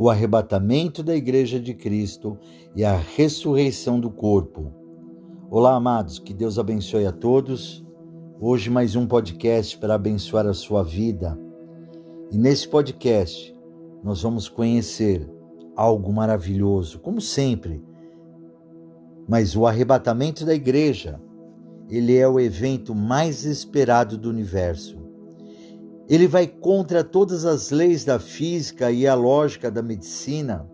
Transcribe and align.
o 0.00 0.08
arrebatamento 0.08 1.02
da 1.02 1.16
Igreja 1.16 1.58
de 1.58 1.74
Cristo 1.74 2.38
e 2.76 2.84
a 2.84 2.96
ressurreição 2.96 3.98
do 3.98 4.08
corpo. 4.08 4.72
Olá, 5.50 5.74
amados, 5.74 6.20
que 6.20 6.32
Deus 6.32 6.56
abençoe 6.56 7.04
a 7.04 7.10
todos. 7.10 7.84
Hoje, 8.40 8.70
mais 8.70 8.94
um 8.94 9.08
podcast 9.08 9.76
para 9.76 9.96
abençoar 9.96 10.46
a 10.46 10.54
sua 10.54 10.84
vida. 10.84 11.36
E 12.30 12.38
nesse 12.38 12.68
podcast, 12.68 13.52
nós 14.04 14.22
vamos 14.22 14.48
conhecer 14.48 15.28
algo 15.74 16.12
maravilhoso, 16.12 17.00
como 17.00 17.20
sempre. 17.20 17.84
Mas 19.28 19.56
o 19.56 19.66
arrebatamento 19.66 20.46
da 20.46 20.54
igreja, 20.54 21.20
ele 21.90 22.16
é 22.16 22.28
o 22.28 22.38
evento 22.38 22.94
mais 22.94 23.44
esperado 23.44 24.16
do 24.16 24.30
universo. 24.30 25.07
Ele 26.08 26.26
vai 26.26 26.46
contra 26.46 27.04
todas 27.04 27.44
as 27.44 27.70
leis 27.70 28.02
da 28.02 28.18
física 28.18 28.90
e 28.90 29.06
a 29.06 29.14
lógica 29.14 29.70
da 29.70 29.82
medicina, 29.82 30.66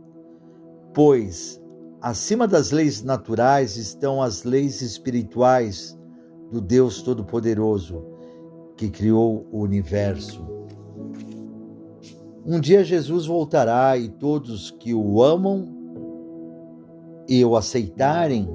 pois 0.93 1.61
acima 2.01 2.47
das 2.47 2.71
leis 2.71 3.03
naturais 3.03 3.77
estão 3.77 4.23
as 4.23 4.45
leis 4.45 4.81
espirituais 4.81 5.99
do 6.53 6.61
Deus 6.61 7.03
Todo-Poderoso 7.03 8.05
que 8.77 8.89
criou 8.89 9.45
o 9.51 9.59
universo. 9.59 10.47
Um 12.47 12.61
dia 12.61 12.85
Jesus 12.85 13.27
voltará 13.27 13.99
e 13.99 14.09
todos 14.09 14.71
que 14.71 14.95
o 14.95 15.21
amam 15.21 15.67
e 17.27 17.45
o 17.45 17.57
aceitarem 17.57 18.49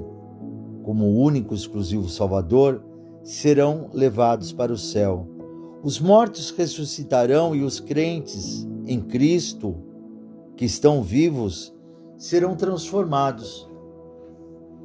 como 0.82 1.04
o 1.04 1.18
único 1.18 1.54
exclusivo 1.54 2.08
Salvador 2.08 2.82
serão 3.22 3.90
levados 3.92 4.50
para 4.50 4.72
o 4.72 4.78
céu 4.78 5.39
os 5.82 5.98
mortos 5.98 6.50
ressuscitarão 6.50 7.54
e 7.54 7.62
os 7.62 7.80
crentes 7.80 8.66
em 8.86 9.00
Cristo, 9.00 9.76
que 10.56 10.64
estão 10.64 11.02
vivos, 11.02 11.74
serão 12.18 12.54
transformados. 12.54 13.68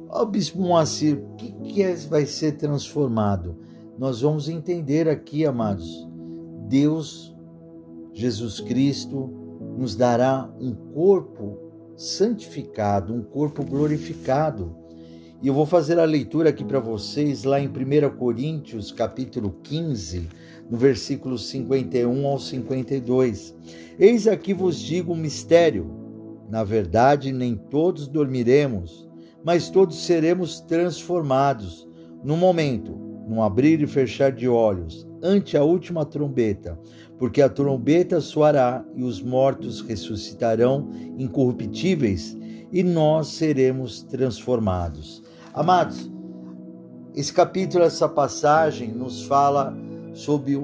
Ó 0.08 0.22
oh, 0.22 0.26
Bispo 0.26 0.58
Moacir, 0.58 1.18
o 1.18 1.36
que, 1.36 1.52
que 1.52 1.82
é, 1.82 1.94
vai 1.96 2.24
ser 2.24 2.52
transformado? 2.52 3.58
Nós 3.98 4.22
vamos 4.22 4.48
entender 4.48 5.08
aqui, 5.08 5.44
amados. 5.44 6.08
Deus, 6.66 7.34
Jesus 8.12 8.60
Cristo, 8.60 9.30
nos 9.76 9.94
dará 9.94 10.50
um 10.58 10.74
corpo 10.74 11.58
santificado, 11.96 13.12
um 13.14 13.22
corpo 13.22 13.64
glorificado. 13.64 14.74
E 15.42 15.48
eu 15.48 15.54
vou 15.54 15.66
fazer 15.66 15.98
a 15.98 16.04
leitura 16.04 16.48
aqui 16.48 16.64
para 16.64 16.80
vocês 16.80 17.44
lá 17.44 17.60
em 17.60 17.68
1 17.68 18.16
Coríntios, 18.16 18.90
capítulo 18.90 19.56
15, 19.62 20.28
no 20.70 20.76
versículo 20.76 21.38
51 21.38 22.26
ao 22.26 22.38
52. 22.38 23.54
Eis 23.98 24.26
aqui 24.26 24.52
vos 24.52 24.78
digo 24.78 25.12
um 25.12 25.16
mistério. 25.16 25.90
Na 26.50 26.62
verdade, 26.62 27.32
nem 27.32 27.56
todos 27.56 28.06
dormiremos, 28.06 29.08
mas 29.44 29.68
todos 29.70 30.04
seremos 30.04 30.60
transformados 30.60 31.88
no 32.22 32.36
momento, 32.36 32.92
num 33.28 33.42
abrir 33.42 33.80
e 33.80 33.86
fechar 33.86 34.32
de 34.32 34.48
olhos, 34.48 35.06
ante 35.22 35.56
a 35.56 35.64
última 35.64 36.04
trombeta, 36.04 36.78
porque 37.18 37.42
a 37.42 37.48
trombeta 37.48 38.20
soará 38.20 38.84
e 38.94 39.02
os 39.02 39.20
mortos 39.20 39.80
ressuscitarão 39.80 40.90
incorruptíveis 41.18 42.36
e 42.72 42.82
nós 42.82 43.28
seremos 43.28 44.02
transformados. 44.02 45.22
Amados, 45.52 46.10
esse 47.14 47.32
capítulo, 47.32 47.84
essa 47.84 48.08
passagem 48.08 48.92
nos 48.92 49.22
fala 49.22 49.76
sobre, 50.16 50.58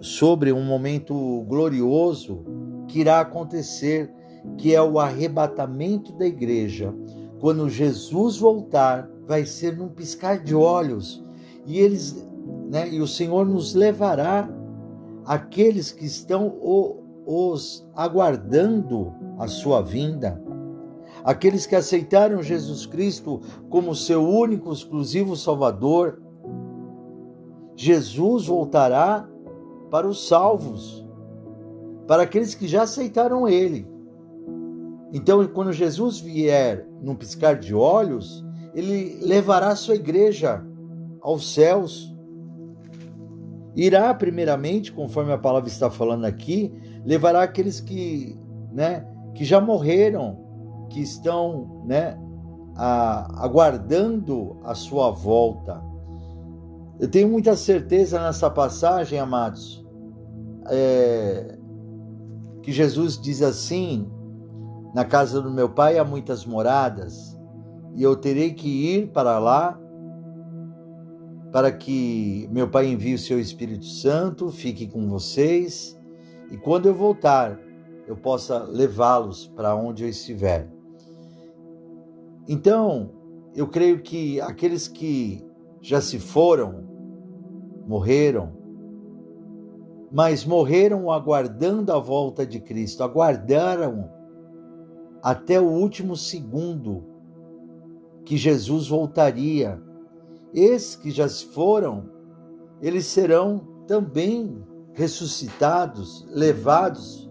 sobre 0.00 0.50
um 0.50 0.64
momento 0.64 1.44
glorioso 1.46 2.42
que 2.88 3.00
irá 3.00 3.20
acontecer, 3.20 4.10
que 4.56 4.74
é 4.74 4.80
o 4.82 4.98
arrebatamento 4.98 6.12
da 6.14 6.26
igreja. 6.26 6.92
Quando 7.38 7.68
Jesus 7.68 8.38
voltar, 8.38 9.10
vai 9.26 9.44
ser 9.44 9.76
num 9.76 9.88
piscar 9.88 10.42
de 10.42 10.54
olhos 10.54 11.22
e 11.66 11.78
eles, 11.78 12.26
né, 12.70 12.88
e 12.88 13.00
o 13.00 13.06
Senhor 13.06 13.46
nos 13.46 13.74
levará 13.74 14.48
aqueles 15.26 15.92
que 15.92 16.06
estão 16.06 16.56
os 17.26 17.86
aguardando 17.94 19.12
a 19.38 19.46
sua 19.46 19.82
vinda, 19.82 20.42
aqueles 21.22 21.66
que 21.66 21.76
aceitaram 21.76 22.42
Jesus 22.42 22.86
Cristo 22.86 23.40
como 23.68 23.94
seu 23.94 24.26
único 24.26 24.72
exclusivo 24.72 25.36
Salvador, 25.36 26.23
Jesus 27.76 28.46
voltará 28.46 29.28
para 29.90 30.06
os 30.06 30.28
salvos, 30.28 31.06
para 32.06 32.22
aqueles 32.22 32.54
que 32.54 32.68
já 32.68 32.82
aceitaram 32.82 33.48
Ele. 33.48 33.86
Então, 35.12 35.46
quando 35.46 35.72
Jesus 35.72 36.18
vier 36.18 36.88
num 37.00 37.14
piscar 37.14 37.56
de 37.56 37.72
olhos, 37.72 38.44
ele 38.74 39.20
levará 39.24 39.76
sua 39.76 39.94
igreja 39.94 40.66
aos 41.22 41.54
céus. 41.54 42.12
Irá, 43.76 44.12
primeiramente, 44.12 44.92
conforme 44.92 45.32
a 45.32 45.38
palavra 45.38 45.68
está 45.68 45.88
falando 45.88 46.24
aqui, 46.24 46.74
levará 47.04 47.44
aqueles 47.44 47.80
que, 47.80 48.36
né, 48.72 49.06
que 49.34 49.44
já 49.44 49.60
morreram, 49.60 50.36
que 50.90 51.00
estão, 51.00 51.82
né, 51.86 52.18
a, 52.76 53.44
aguardando 53.44 54.58
a 54.64 54.74
sua 54.74 55.10
volta. 55.10 55.80
Eu 56.98 57.08
tenho 57.08 57.28
muita 57.28 57.56
certeza 57.56 58.20
nessa 58.20 58.48
passagem, 58.48 59.18
amados, 59.18 59.84
é, 60.68 61.58
que 62.62 62.70
Jesus 62.72 63.20
diz 63.20 63.42
assim: 63.42 64.08
Na 64.94 65.04
casa 65.04 65.42
do 65.42 65.50
meu 65.50 65.68
pai 65.68 65.98
há 65.98 66.04
muitas 66.04 66.44
moradas, 66.46 67.36
e 67.94 68.02
eu 68.02 68.14
terei 68.16 68.54
que 68.54 68.68
ir 68.68 69.08
para 69.12 69.38
lá 69.38 69.80
para 71.54 71.70
que 71.70 72.48
meu 72.50 72.68
pai 72.68 72.88
envie 72.88 73.14
o 73.14 73.18
seu 73.18 73.38
Espírito 73.38 73.84
Santo, 73.84 74.50
fique 74.50 74.88
com 74.88 75.08
vocês, 75.08 75.96
e 76.50 76.56
quando 76.56 76.86
eu 76.86 76.94
voltar, 76.94 77.60
eu 78.08 78.16
possa 78.16 78.64
levá-los 78.64 79.46
para 79.46 79.72
onde 79.76 80.02
eu 80.02 80.08
estiver. 80.08 80.68
Então, 82.48 83.12
eu 83.54 83.68
creio 83.68 84.02
que 84.02 84.40
aqueles 84.40 84.88
que 84.88 85.46
já 85.84 86.00
se 86.00 86.18
foram, 86.18 86.82
morreram, 87.86 88.56
mas 90.10 90.42
morreram 90.42 91.12
aguardando 91.12 91.92
a 91.92 91.98
volta 91.98 92.46
de 92.46 92.58
Cristo, 92.58 93.04
aguardaram 93.04 94.10
até 95.22 95.60
o 95.60 95.68
último 95.68 96.16
segundo 96.16 97.04
que 98.24 98.34
Jesus 98.34 98.88
voltaria. 98.88 99.78
Esses 100.54 100.96
que 100.96 101.10
já 101.10 101.28
se 101.28 101.44
foram, 101.48 102.08
eles 102.80 103.04
serão 103.04 103.84
também 103.86 104.64
ressuscitados, 104.94 106.26
levados 106.30 107.30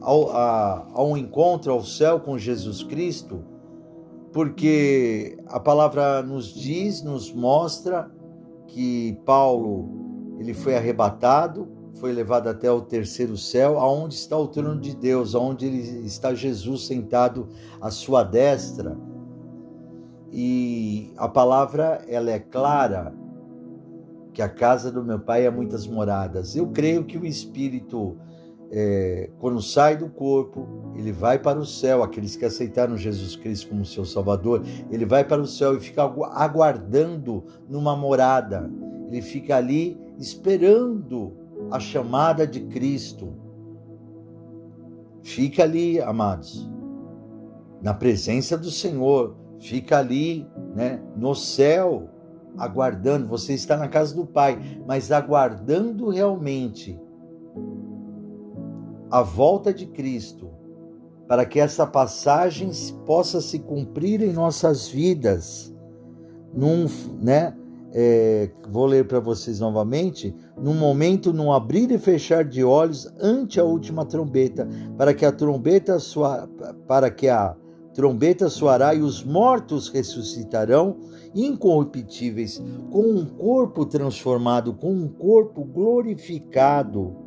ao, 0.00 0.32
a, 0.32 0.88
ao 0.94 1.16
encontro 1.16 1.72
ao 1.72 1.84
céu 1.84 2.18
com 2.18 2.36
Jesus 2.36 2.82
Cristo 2.82 3.53
porque 4.34 5.38
a 5.46 5.60
palavra 5.60 6.20
nos 6.20 6.52
diz, 6.52 7.04
nos 7.04 7.32
mostra 7.32 8.10
que 8.66 9.16
Paulo 9.24 10.36
ele 10.40 10.52
foi 10.52 10.76
arrebatado, 10.76 11.68
foi 12.00 12.12
levado 12.12 12.48
até 12.48 12.68
o 12.68 12.80
terceiro 12.80 13.36
céu, 13.36 13.78
aonde 13.78 14.16
está 14.16 14.36
o 14.36 14.48
trono 14.48 14.80
de 14.80 14.96
Deus, 14.96 15.36
aonde 15.36 15.68
está 16.04 16.34
Jesus 16.34 16.84
sentado 16.84 17.48
à 17.80 17.92
sua 17.92 18.24
destra. 18.24 18.98
E 20.32 21.12
a 21.16 21.28
palavra 21.28 22.04
ela 22.08 22.32
é 22.32 22.40
clara 22.40 23.14
que 24.32 24.42
a 24.42 24.48
casa 24.48 24.90
do 24.90 25.04
meu 25.04 25.20
pai 25.20 25.46
é 25.46 25.50
muitas 25.50 25.86
moradas. 25.86 26.56
Eu 26.56 26.66
creio 26.66 27.04
que 27.04 27.16
o 27.16 27.24
Espírito 27.24 28.16
é, 28.70 29.30
quando 29.38 29.60
sai 29.62 29.96
do 29.96 30.08
corpo, 30.08 30.66
ele 30.96 31.12
vai 31.12 31.38
para 31.38 31.58
o 31.58 31.66
céu. 31.66 32.02
Aqueles 32.02 32.36
que 32.36 32.44
aceitaram 32.44 32.96
Jesus 32.96 33.36
Cristo 33.36 33.68
como 33.68 33.84
seu 33.84 34.04
Salvador, 34.04 34.62
ele 34.90 35.04
vai 35.04 35.24
para 35.24 35.40
o 35.40 35.46
céu 35.46 35.76
e 35.76 35.80
fica 35.80 36.02
aguardando 36.02 37.44
numa 37.68 37.96
morada. 37.96 38.70
Ele 39.08 39.22
fica 39.22 39.56
ali 39.56 39.98
esperando 40.18 41.32
a 41.70 41.78
chamada 41.78 42.46
de 42.46 42.60
Cristo. 42.62 43.32
Fica 45.22 45.62
ali, 45.62 46.00
amados, 46.00 46.70
na 47.82 47.94
presença 47.94 48.58
do 48.58 48.70
Senhor. 48.70 49.36
Fica 49.58 49.98
ali, 49.98 50.46
né, 50.74 51.00
no 51.16 51.34
céu, 51.34 52.10
aguardando. 52.58 53.28
Você 53.28 53.54
está 53.54 53.76
na 53.76 53.88
casa 53.88 54.14
do 54.14 54.26
Pai, 54.26 54.58
mas 54.86 55.12
aguardando 55.12 56.10
realmente 56.10 56.98
a 59.10 59.22
volta 59.22 59.72
de 59.72 59.86
Cristo, 59.86 60.50
para 61.28 61.44
que 61.44 61.60
essa 61.60 61.86
passagem 61.86 62.70
possa 63.06 63.40
se 63.40 63.58
cumprir 63.58 64.22
em 64.22 64.32
nossas 64.32 64.88
vidas. 64.88 65.74
Num, 66.52 66.86
né, 67.20 67.54
é, 67.92 68.50
vou 68.68 68.86
ler 68.86 69.06
para 69.06 69.20
vocês 69.20 69.60
novamente, 69.60 70.34
num 70.60 70.74
momento, 70.74 71.32
num 71.32 71.52
abrir 71.52 71.90
e 71.92 71.98
fechar 71.98 72.44
de 72.44 72.64
olhos, 72.64 73.06
ante 73.20 73.60
a 73.60 73.64
última 73.64 74.04
trombeta, 74.04 74.68
para 74.98 75.14
que 75.14 75.24
a 75.24 75.30
trombeta 75.32 75.98
soar, 76.00 76.48
para 76.88 77.10
que 77.10 77.28
a 77.28 77.56
trombeta 77.94 78.48
soará 78.48 78.94
e 78.94 79.00
os 79.00 79.22
mortos 79.22 79.88
ressuscitarão 79.88 80.96
incorruptíveis, 81.34 82.60
com 82.90 83.02
um 83.02 83.24
corpo 83.24 83.86
transformado, 83.86 84.74
com 84.74 84.92
um 84.92 85.08
corpo 85.08 85.64
glorificado. 85.64 87.23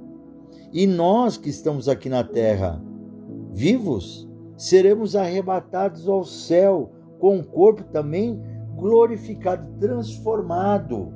E 0.72 0.86
nós 0.86 1.38
que 1.38 1.50
estamos 1.50 1.88
aqui 1.88 2.10
na 2.10 2.24
terra, 2.24 2.82
vivos, 3.54 4.28
seremos 4.58 5.16
arrebatados 5.16 6.08
ao 6.08 6.24
céu 6.24 6.92
com 7.20 7.38
um 7.38 7.44
corpo 7.44 7.84
também 7.86 8.42
glorificado, 8.76 9.68
transformado. 9.80 11.14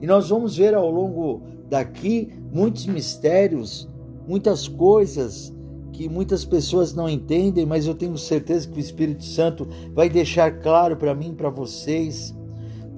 E 0.00 0.06
nós 0.06 0.28
vamos 0.28 0.56
ver 0.56 0.74
ao 0.74 0.90
longo 0.90 1.42
daqui 1.68 2.32
muitos 2.52 2.86
mistérios, 2.86 3.88
muitas 4.26 4.66
coisas 4.66 5.54
que 5.92 6.08
muitas 6.08 6.44
pessoas 6.44 6.92
não 6.92 7.08
entendem, 7.08 7.64
mas 7.64 7.86
eu 7.86 7.94
tenho 7.94 8.18
certeza 8.18 8.68
que 8.68 8.78
o 8.78 8.80
Espírito 8.80 9.24
Santo 9.24 9.68
vai 9.92 10.08
deixar 10.08 10.60
claro 10.60 10.96
para 10.96 11.14
mim 11.14 11.34
para 11.34 11.48
vocês. 11.48 12.34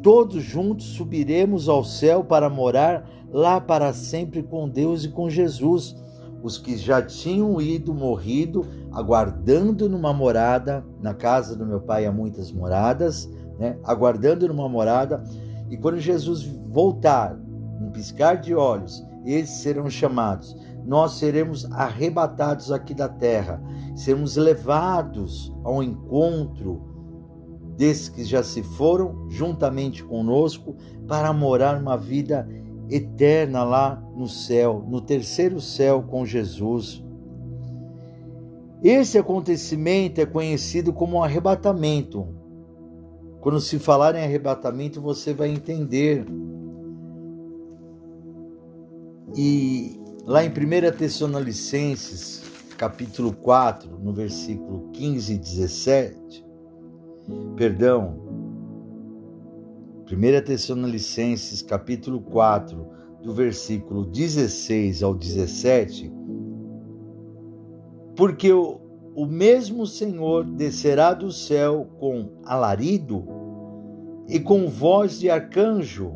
Todos 0.02 0.42
juntos 0.42 0.86
subiremos 0.86 1.68
ao 1.68 1.84
céu 1.84 2.24
para 2.24 2.48
morar 2.48 3.06
lá 3.36 3.60
para 3.60 3.92
sempre 3.92 4.42
com 4.42 4.66
Deus 4.66 5.04
e 5.04 5.10
com 5.10 5.28
Jesus. 5.28 5.94
Os 6.42 6.56
que 6.56 6.74
já 6.74 7.02
tinham 7.02 7.60
ido, 7.60 7.92
morrido, 7.92 8.64
aguardando 8.90 9.90
numa 9.90 10.10
morada, 10.10 10.82
na 11.02 11.12
casa 11.12 11.54
do 11.54 11.66
meu 11.66 11.78
pai 11.78 12.06
há 12.06 12.12
muitas 12.12 12.50
moradas, 12.50 13.28
né? 13.58 13.78
aguardando 13.84 14.48
numa 14.48 14.66
morada, 14.70 15.22
e 15.68 15.76
quando 15.76 15.98
Jesus 15.98 16.44
voltar, 16.44 17.38
um 17.78 17.90
piscar 17.90 18.40
de 18.40 18.54
olhos, 18.54 19.04
eles 19.22 19.50
serão 19.50 19.90
chamados. 19.90 20.56
Nós 20.86 21.12
seremos 21.18 21.70
arrebatados 21.72 22.72
aqui 22.72 22.94
da 22.94 23.08
terra, 23.08 23.62
seremos 23.94 24.36
levados 24.36 25.52
ao 25.62 25.82
encontro 25.82 26.80
desses 27.76 28.08
que 28.08 28.24
já 28.24 28.42
se 28.42 28.62
foram, 28.62 29.28
juntamente 29.28 30.02
conosco, 30.02 30.74
para 31.06 31.30
morar 31.34 31.78
uma 31.78 31.98
vida 31.98 32.48
eterna 32.90 33.64
lá 33.64 34.02
no 34.14 34.28
céu, 34.28 34.84
no 34.86 35.00
terceiro 35.00 35.60
céu 35.60 36.02
com 36.02 36.24
Jesus. 36.24 37.02
Esse 38.82 39.18
acontecimento 39.18 40.20
é 40.20 40.26
conhecido 40.26 40.92
como 40.92 41.22
arrebatamento. 41.22 42.26
Quando 43.40 43.60
se 43.60 43.78
falar 43.78 44.14
em 44.14 44.22
arrebatamento, 44.22 45.00
você 45.00 45.32
vai 45.32 45.50
entender. 45.50 46.26
E 49.36 50.00
lá 50.24 50.44
em 50.44 50.48
1 50.48 50.96
Tessalonicenses, 50.96 52.42
capítulo 52.76 53.32
4, 53.32 53.98
no 53.98 54.12
versículo 54.12 54.90
15 54.92 55.32
e 55.32 55.38
17, 55.38 56.44
perdão, 57.56 58.25
1 60.08 60.44
Tessalonicenses, 60.44 61.62
capítulo 61.62 62.20
4, 62.20 62.86
do 63.24 63.34
versículo 63.34 64.06
16 64.06 65.02
ao 65.02 65.12
17, 65.12 66.12
porque 68.14 68.52
o, 68.52 68.80
o 69.16 69.26
mesmo 69.26 69.84
Senhor 69.84 70.44
descerá 70.44 71.12
do 71.12 71.32
céu 71.32 71.88
com 71.98 72.40
alarido 72.44 73.26
e 74.28 74.38
com 74.38 74.68
voz 74.68 75.18
de 75.18 75.28
arcanjo 75.28 76.14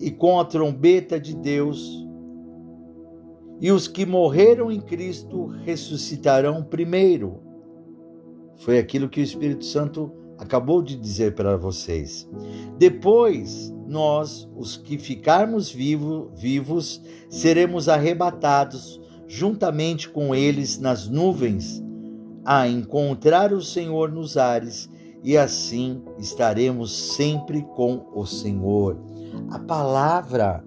e 0.00 0.12
com 0.12 0.38
a 0.38 0.44
trombeta 0.44 1.18
de 1.18 1.34
Deus, 1.34 2.06
e 3.60 3.72
os 3.72 3.88
que 3.88 4.06
morreram 4.06 4.70
em 4.70 4.80
Cristo 4.80 5.46
ressuscitarão 5.64 6.62
primeiro. 6.62 7.40
Foi 8.58 8.78
aquilo 8.78 9.08
que 9.08 9.20
o 9.20 9.24
Espírito 9.24 9.64
Santo 9.64 10.19
acabou 10.40 10.80
de 10.82 10.96
dizer 10.96 11.34
para 11.34 11.56
vocês. 11.56 12.26
Depois, 12.78 13.72
nós, 13.86 14.48
os 14.56 14.76
que 14.76 14.96
ficarmos 14.98 15.70
vivo, 15.70 16.32
vivos, 16.34 17.02
seremos 17.28 17.88
arrebatados 17.88 18.98
juntamente 19.28 20.08
com 20.08 20.34
eles 20.34 20.78
nas 20.78 21.06
nuvens, 21.06 21.84
a 22.42 22.66
encontrar 22.66 23.52
o 23.52 23.60
Senhor 23.60 24.10
nos 24.10 24.38
ares, 24.38 24.88
e 25.22 25.36
assim 25.36 26.02
estaremos 26.18 27.14
sempre 27.14 27.62
com 27.76 28.06
o 28.14 28.24
Senhor. 28.24 28.98
A 29.50 29.58
palavra, 29.58 30.64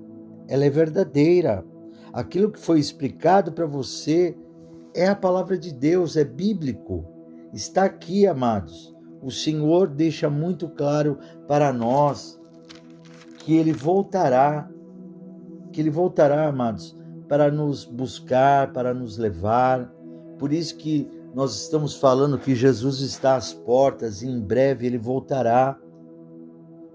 ela 0.47 0.63
é 0.63 0.69
verdadeira. 0.69 1.65
Aquilo 2.13 2.51
que 2.51 2.59
foi 2.59 2.79
explicado 2.79 3.51
para 3.51 3.65
você 3.65 4.37
é 4.93 5.07
a 5.07 5.15
palavra 5.15 5.57
de 5.57 5.73
Deus, 5.73 6.15
é 6.15 6.23
bíblico. 6.23 7.03
Está 7.51 7.85
aqui, 7.85 8.27
amados. 8.27 8.92
O 9.23 9.31
Senhor 9.31 9.87
deixa 9.87 10.29
muito 10.29 10.67
claro 10.67 11.17
para 11.47 11.71
nós 11.71 12.37
que 13.39 13.55
ele 13.55 13.71
voltará, 13.71 14.69
que 15.71 15.79
ele 15.79 15.89
voltará, 15.89 16.47
amados, 16.47 16.95
para 17.29 17.49
nos 17.49 17.85
buscar, 17.85 18.73
para 18.73 18.93
nos 18.93 19.17
levar. 19.17 19.89
Por 20.37 20.51
isso 20.51 20.75
que 20.75 21.09
nós 21.33 21.55
estamos 21.55 21.95
falando 21.95 22.37
que 22.37 22.53
Jesus 22.53 22.99
está 22.99 23.37
às 23.37 23.53
portas 23.53 24.21
e 24.21 24.27
em 24.27 24.41
breve 24.41 24.85
ele 24.85 24.97
voltará. 24.97 25.79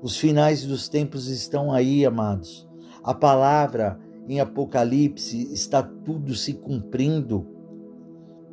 Os 0.02 0.18
finais 0.18 0.64
dos 0.64 0.86
tempos 0.86 1.28
estão 1.28 1.72
aí, 1.72 2.04
amados. 2.04 2.68
A 3.02 3.14
palavra 3.14 3.98
em 4.28 4.38
Apocalipse 4.38 5.50
está 5.52 5.82
tudo 5.82 6.34
se 6.34 6.52
cumprindo. 6.52 7.57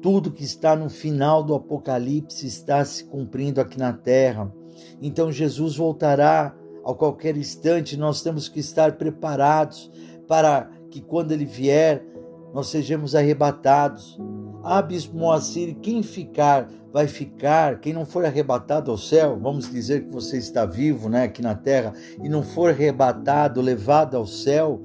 Tudo 0.06 0.32
que 0.32 0.44
está 0.44 0.76
no 0.76 0.88
final 0.88 1.42
do 1.42 1.56
Apocalipse 1.56 2.46
está 2.46 2.86
se 2.86 3.06
cumprindo 3.06 3.60
aqui 3.60 3.80
na 3.80 3.92
terra. 3.92 4.54
Então 5.02 5.32
Jesus 5.32 5.78
voltará 5.78 6.56
a 6.86 6.94
qualquer 6.94 7.36
instante. 7.36 7.98
Nós 7.98 8.22
temos 8.22 8.48
que 8.48 8.60
estar 8.60 8.98
preparados 8.98 9.90
para 10.28 10.70
que 10.92 11.02
quando 11.02 11.32
ele 11.32 11.44
vier, 11.44 12.06
nós 12.54 12.68
sejamos 12.68 13.16
arrebatados. 13.16 14.16
Ah, 14.64 14.80
Bispo 14.80 15.18
Moacir, 15.18 15.74
quem 15.80 16.04
ficar 16.04 16.70
vai 16.94 17.08
ficar, 17.08 17.80
quem 17.80 17.92
não 17.92 18.06
for 18.06 18.24
arrebatado 18.26 18.92
ao 18.92 19.00
céu, 19.00 19.40
vamos 19.42 19.72
dizer 19.72 20.06
que 20.06 20.14
você 20.14 20.38
está 20.38 20.68
vivo 20.68 21.10
né, 21.10 21.24
aqui 21.24 21.42
na 21.42 21.56
terra, 21.56 21.94
e 22.24 22.30
não 22.30 22.44
for 22.44 22.70
arrebatado, 22.70 23.60
levado 23.60 24.16
ao 24.16 24.28
céu, 24.28 24.80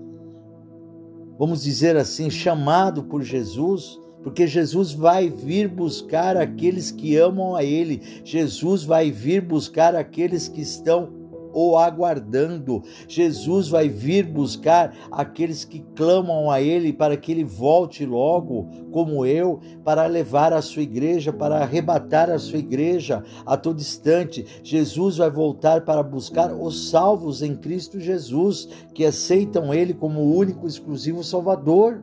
vamos 1.38 1.62
dizer 1.62 1.94
assim, 1.98 2.30
chamado 2.30 3.04
por 3.04 3.20
Jesus, 3.20 4.00
porque 4.22 4.46
Jesus 4.46 4.92
vai 4.92 5.28
vir 5.28 5.68
buscar 5.68 6.36
aqueles 6.36 6.90
que 6.90 7.16
amam 7.16 7.54
a 7.54 7.64
Ele, 7.64 8.02
Jesus 8.24 8.84
vai 8.84 9.10
vir 9.10 9.40
buscar 9.40 9.94
aqueles 9.94 10.48
que 10.48 10.60
estão 10.60 11.20
o 11.52 11.76
aguardando. 11.76 12.82
Jesus 13.08 13.68
vai 13.68 13.88
vir 13.88 14.24
buscar 14.26 14.94
aqueles 15.10 15.64
que 15.64 15.80
clamam 15.94 16.50
a 16.50 16.60
Ele 16.60 16.92
para 16.92 17.16
que 17.16 17.32
Ele 17.32 17.44
volte 17.44 18.04
logo, 18.04 18.68
como 18.90 19.24
eu, 19.26 19.60
para 19.84 20.06
levar 20.06 20.52
a 20.52 20.62
sua 20.62 20.82
igreja, 20.82 21.32
para 21.32 21.58
arrebatar 21.58 22.30
a 22.30 22.38
sua 22.38 22.58
igreja 22.58 23.24
a 23.44 23.56
todo 23.56 23.80
instante. 23.80 24.46
Jesus 24.62 25.16
vai 25.16 25.30
voltar 25.30 25.82
para 25.82 26.02
buscar 26.02 26.52
os 26.52 26.90
salvos 26.90 27.42
em 27.42 27.56
Cristo 27.56 27.98
Jesus, 27.98 28.68
que 28.94 29.04
aceitam 29.04 29.72
Ele 29.74 29.94
como 29.94 30.36
único 30.36 30.66
exclusivo 30.66 31.24
Salvador. 31.24 32.02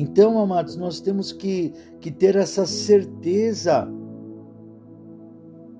Então, 0.00 0.38
amados, 0.38 0.76
nós 0.76 1.00
temos 1.00 1.32
que, 1.32 1.72
que 2.00 2.12
ter 2.12 2.36
essa 2.36 2.64
certeza 2.64 3.90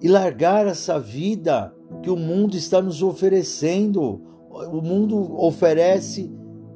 e 0.03 0.09
largar 0.09 0.67
essa 0.67 0.99
vida 0.99 1.73
que 2.03 2.11
o 2.11 2.17
mundo 2.17 2.57
está 2.57 2.83
nos 2.83 3.01
oferecendo. 3.01 4.21
O 4.73 4.83
mundo 4.83 5.41
oferece 5.41 6.29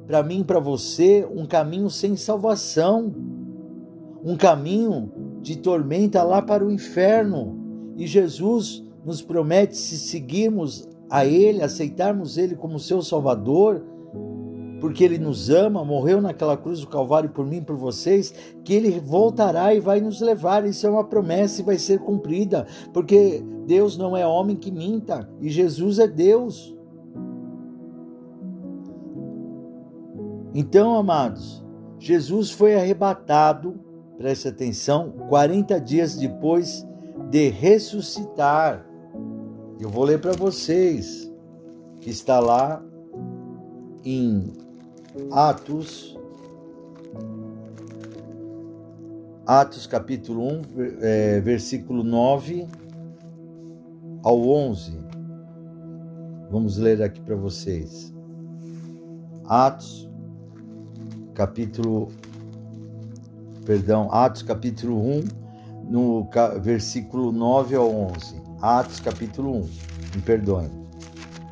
para 0.07 0.23
mim 0.23 0.39
e 0.39 0.43
para 0.45 0.61
você 0.61 1.27
um 1.35 1.45
caminho 1.45 1.89
sem 1.89 2.15
salvação, 2.15 3.13
um 4.23 4.37
caminho 4.37 5.11
de 5.41 5.57
tormenta 5.57 6.23
lá 6.23 6.41
para 6.41 6.65
o 6.65 6.71
inferno. 6.71 7.59
E 7.97 8.07
Jesus 8.07 8.85
nos 9.03 9.21
promete, 9.21 9.75
se 9.75 9.97
seguirmos 9.97 10.87
a 11.09 11.25
Ele, 11.25 11.61
aceitarmos 11.61 12.37
Ele 12.37 12.55
como 12.55 12.79
seu 12.79 13.01
Salvador, 13.01 13.83
porque 14.83 15.01
Ele 15.01 15.17
nos 15.17 15.49
ama, 15.49 15.85
morreu 15.85 16.19
naquela 16.19 16.57
cruz 16.57 16.81
do 16.81 16.87
Calvário 16.87 17.29
por 17.29 17.45
mim 17.45 17.63
por 17.63 17.77
vocês, 17.77 18.33
que 18.65 18.73
Ele 18.73 18.99
voltará 18.99 19.73
e 19.73 19.79
vai 19.79 20.01
nos 20.01 20.19
levar. 20.19 20.65
Isso 20.67 20.85
é 20.85 20.89
uma 20.89 21.05
promessa 21.05 21.61
e 21.61 21.63
vai 21.63 21.77
ser 21.77 21.99
cumprida, 21.99 22.67
porque 22.93 23.41
Deus 23.65 23.97
não 23.97 24.17
é 24.17 24.27
homem 24.27 24.57
que 24.57 24.69
minta 24.69 25.29
e 25.39 25.47
Jesus 25.47 25.99
é 25.99 26.07
Deus. 26.07 26.75
Então, 30.53 30.97
amados, 30.97 31.63
Jesus 31.97 32.51
foi 32.51 32.75
arrebatado, 32.75 33.79
preste 34.17 34.49
atenção, 34.49 35.13
40 35.29 35.79
dias 35.79 36.17
depois 36.17 36.85
de 37.29 37.47
ressuscitar. 37.47 38.85
Eu 39.79 39.87
vou 39.87 40.03
ler 40.03 40.19
para 40.19 40.33
vocês, 40.33 41.31
que 42.01 42.09
está 42.09 42.41
lá 42.41 42.83
em 44.03 44.61
Atos, 45.31 46.17
Atos 49.45 49.85
capítulo 49.85 50.41
1, 50.41 50.61
é, 51.01 51.39
versículo 51.39 52.03
9 52.03 52.67
ao 54.23 54.41
11. 54.41 54.99
Vamos 56.49 56.77
ler 56.77 57.03
aqui 57.03 57.21
para 57.21 57.35
vocês. 57.35 58.11
Atos, 59.45 60.09
capítulo, 61.35 62.07
perdão, 63.65 64.11
Atos 64.11 64.41
capítulo 64.41 64.99
1, 64.99 65.23
no 65.91 66.27
versículo 66.59 67.31
9 67.31 67.75
ao 67.75 67.87
11. 67.87 68.41
Atos 68.59 68.99
capítulo 68.99 69.57
1, 69.57 69.69
me 70.15 70.21
perdoem. 70.25 70.71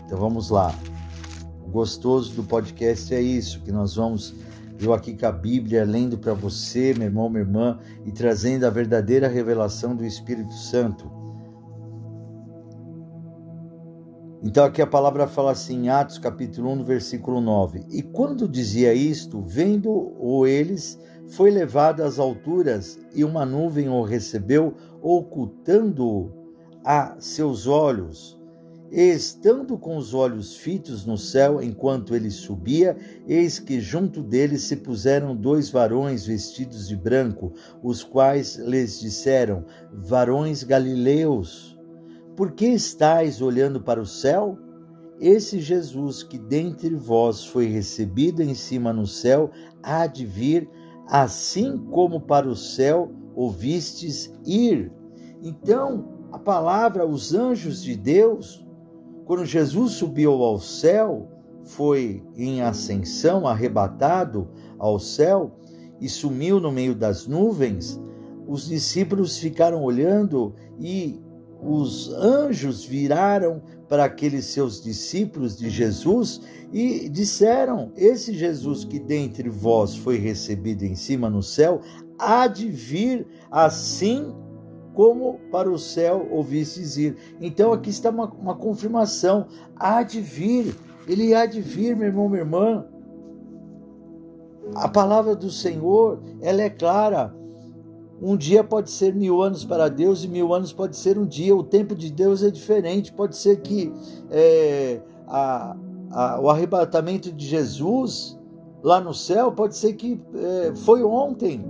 Então 0.07 0.17
vamos 0.17 0.49
lá. 0.49 0.73
O 1.71 1.75
gostoso 1.75 2.35
do 2.35 2.43
podcast 2.43 3.15
é 3.15 3.21
isso, 3.21 3.61
que 3.61 3.71
nós 3.71 3.95
vamos 3.95 4.35
eu 4.77 4.93
aqui 4.93 5.15
com 5.15 5.25
a 5.25 5.31
Bíblia, 5.31 5.85
lendo 5.85 6.17
para 6.17 6.33
você, 6.33 6.93
meu 6.93 7.07
irmão, 7.07 7.29
minha 7.29 7.43
irmã, 7.43 7.79
e 8.05 8.11
trazendo 8.11 8.65
a 8.65 8.69
verdadeira 8.69 9.29
revelação 9.29 9.95
do 9.95 10.03
Espírito 10.03 10.51
Santo. 10.51 11.09
Então 14.43 14.65
aqui 14.65 14.81
a 14.81 14.87
palavra 14.87 15.27
fala 15.27 15.51
assim, 15.51 15.87
Atos 15.87 16.17
capítulo 16.17 16.71
1, 16.71 16.75
no 16.75 16.83
versículo 16.83 17.39
9. 17.39 17.85
E 17.89 18.01
quando 18.01 18.49
dizia 18.49 18.93
isto, 18.93 19.41
vendo-o 19.41 20.45
eles, 20.45 20.99
foi 21.29 21.51
levado 21.51 22.03
às 22.03 22.19
alturas, 22.19 22.99
e 23.15 23.23
uma 23.23 23.45
nuvem 23.45 23.87
o 23.87 24.03
recebeu, 24.03 24.73
ocultando-o 25.01 26.33
a 26.83 27.15
seus 27.17 27.65
olhos. 27.65 28.40
Estando 28.91 29.77
com 29.77 29.95
os 29.95 30.13
olhos 30.13 30.57
fitos 30.57 31.05
no 31.05 31.17
céu 31.17 31.63
enquanto 31.63 32.13
ele 32.13 32.29
subia, 32.29 32.97
eis 33.25 33.57
que 33.57 33.79
junto 33.79 34.21
dele 34.21 34.57
se 34.57 34.75
puseram 34.75 35.33
dois 35.33 35.69
varões 35.69 36.25
vestidos 36.25 36.89
de 36.89 36.97
branco, 36.97 37.53
os 37.81 38.03
quais 38.03 38.57
lhes 38.57 38.99
disseram: 38.99 39.63
Varões 39.93 40.63
galileus, 40.63 41.79
por 42.35 42.51
que 42.51 42.65
estáis 42.65 43.41
olhando 43.41 43.79
para 43.81 44.01
o 44.01 44.05
céu? 44.05 44.57
Esse 45.21 45.61
Jesus 45.61 46.21
que 46.21 46.37
dentre 46.37 46.93
vós 46.93 47.45
foi 47.45 47.67
recebido 47.67 48.41
em 48.41 48.53
cima 48.53 48.91
no 48.91 49.07
céu, 49.07 49.51
há 49.81 50.05
de 50.05 50.25
vir, 50.25 50.69
assim 51.07 51.77
como 51.77 52.19
para 52.19 52.49
o 52.49 52.57
céu 52.57 53.09
ouvistes 53.35 54.33
ir. 54.45 54.91
Então, 55.41 56.27
a 56.31 56.39
palavra, 56.39 57.07
os 57.07 57.33
anjos 57.33 57.81
de 57.81 57.95
Deus, 57.95 58.65
quando 59.25 59.45
Jesus 59.45 59.93
subiu 59.93 60.31
ao 60.43 60.59
céu, 60.59 61.27
foi 61.63 62.23
em 62.35 62.61
ascensão, 62.61 63.47
arrebatado 63.47 64.47
ao 64.77 64.99
céu 64.99 65.55
e 65.99 66.09
sumiu 66.09 66.59
no 66.59 66.71
meio 66.71 66.95
das 66.95 67.27
nuvens, 67.27 67.99
os 68.47 68.67
discípulos 68.67 69.37
ficaram 69.37 69.83
olhando 69.83 70.53
e 70.79 71.21
os 71.61 72.11
anjos 72.13 72.83
viraram 72.83 73.61
para 73.87 74.05
aqueles 74.05 74.45
seus 74.45 74.81
discípulos 74.81 75.55
de 75.55 75.69
Jesus 75.69 76.41
e 76.73 77.07
disseram: 77.07 77.91
Esse 77.95 78.33
Jesus 78.33 78.83
que 78.83 78.99
dentre 78.99 79.47
vós 79.49 79.95
foi 79.95 80.17
recebido 80.17 80.83
em 80.83 80.95
cima 80.95 81.29
no 81.29 81.43
céu, 81.43 81.81
há 82.17 82.47
de 82.47 82.67
vir 82.67 83.27
assim 83.51 84.33
como 84.93 85.39
para 85.51 85.71
o 85.71 85.77
céu 85.77 86.27
ouvistes 86.31 86.97
ir. 86.97 87.15
Então 87.39 87.71
aqui 87.71 87.89
está 87.89 88.09
uma, 88.09 88.25
uma 88.25 88.55
confirmação: 88.55 89.47
há 89.75 90.03
de 90.03 90.21
vir, 90.21 90.75
ele 91.07 91.33
há 91.33 91.45
de 91.45 91.61
vir, 91.61 91.95
meu 91.95 92.07
irmão, 92.07 92.29
minha 92.29 92.41
irmã. 92.41 92.85
A 94.75 94.87
palavra 94.87 95.35
do 95.35 95.49
Senhor, 95.49 96.21
ela 96.41 96.61
é 96.61 96.69
clara. 96.69 97.35
Um 98.21 98.37
dia 98.37 98.63
pode 98.63 98.91
ser 98.91 99.15
mil 99.15 99.41
anos 99.41 99.65
para 99.65 99.89
Deus 99.89 100.23
e 100.23 100.27
mil 100.27 100.53
anos 100.53 100.71
pode 100.71 100.95
ser 100.95 101.17
um 101.17 101.25
dia. 101.25 101.55
O 101.55 101.63
tempo 101.63 101.95
de 101.95 102.11
Deus 102.11 102.43
é 102.43 102.51
diferente. 102.51 103.11
Pode 103.11 103.35
ser 103.35 103.61
que 103.61 103.91
é, 104.29 105.01
a, 105.27 105.75
a, 106.11 106.39
o 106.39 106.49
arrebatamento 106.49 107.31
de 107.31 107.47
Jesus 107.47 108.39
lá 108.83 109.01
no 109.01 109.13
céu 109.13 109.51
pode 109.51 109.75
ser 109.75 109.93
que 109.93 110.21
é, 110.35 110.75
foi 110.75 111.03
ontem. 111.03 111.65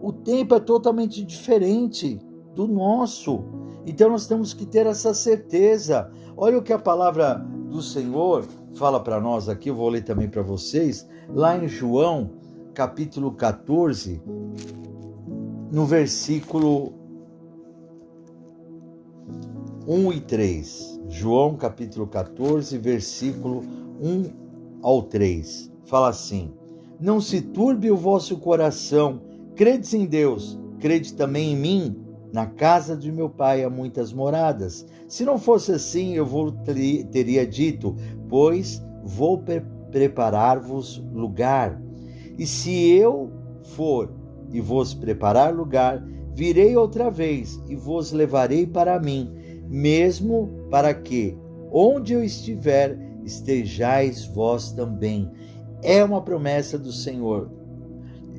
O 0.00 0.12
tempo 0.12 0.56
é 0.56 0.60
totalmente 0.60 1.24
diferente 1.24 2.20
do 2.56 2.66
nosso. 2.66 3.44
Então 3.86 4.10
nós 4.10 4.26
temos 4.26 4.52
que 4.54 4.64
ter 4.66 4.86
essa 4.86 5.12
certeza. 5.14 6.10
Olha 6.36 6.58
o 6.58 6.62
que 6.62 6.72
a 6.72 6.78
palavra 6.78 7.34
do 7.70 7.82
Senhor 7.82 8.44
fala 8.74 8.98
para 8.98 9.20
nós 9.20 9.48
aqui, 9.48 9.68
eu 9.68 9.74
vou 9.74 9.88
ler 9.88 10.02
também 10.02 10.28
para 10.28 10.42
vocês, 10.42 11.06
lá 11.28 11.56
em 11.56 11.68
João, 11.68 12.30
capítulo 12.74 13.32
14, 13.32 14.20
no 15.70 15.84
versículo 15.86 16.92
1 19.86 20.12
e 20.12 20.20
3. 20.20 21.00
João, 21.08 21.56
capítulo 21.56 22.06
14, 22.06 22.76
versículo 22.78 23.62
1 24.00 24.80
ao 24.82 25.02
3. 25.02 25.70
Fala 25.84 26.08
assim: 26.08 26.52
Não 27.00 27.20
se 27.20 27.40
turbe 27.40 27.90
o 27.90 27.96
vosso 27.96 28.38
coração, 28.38 29.20
credes 29.54 29.94
em 29.94 30.04
Deus, 30.04 30.58
crede 30.78 31.14
também 31.14 31.52
em 31.52 31.56
mim. 31.56 32.05
Na 32.36 32.44
casa 32.44 32.94
de 32.94 33.10
meu 33.10 33.30
pai 33.30 33.64
há 33.64 33.70
muitas 33.70 34.12
moradas. 34.12 34.84
Se 35.08 35.24
não 35.24 35.38
fosse 35.38 35.72
assim, 35.72 36.16
eu 36.16 36.26
vou 36.26 36.52
teria 36.52 37.46
dito, 37.46 37.96
pois 38.28 38.84
vou 39.02 39.38
pre 39.38 39.62
preparar-vos 39.90 41.02
lugar. 41.14 41.80
E 42.38 42.46
se 42.46 42.90
eu 42.90 43.32
for 43.74 44.12
e 44.52 44.60
vos 44.60 44.92
preparar 44.92 45.54
lugar, 45.54 46.06
virei 46.34 46.76
outra 46.76 47.10
vez 47.10 47.58
e 47.70 47.74
vos 47.74 48.12
levarei 48.12 48.66
para 48.66 49.00
mim, 49.00 49.32
mesmo 49.66 50.66
para 50.70 50.92
que, 50.92 51.38
onde 51.72 52.12
eu 52.12 52.22
estiver, 52.22 52.98
estejais 53.24 54.26
vós 54.26 54.72
também. 54.72 55.30
É 55.82 56.04
uma 56.04 56.20
promessa 56.20 56.78
do 56.78 56.92
Senhor. 56.92 57.50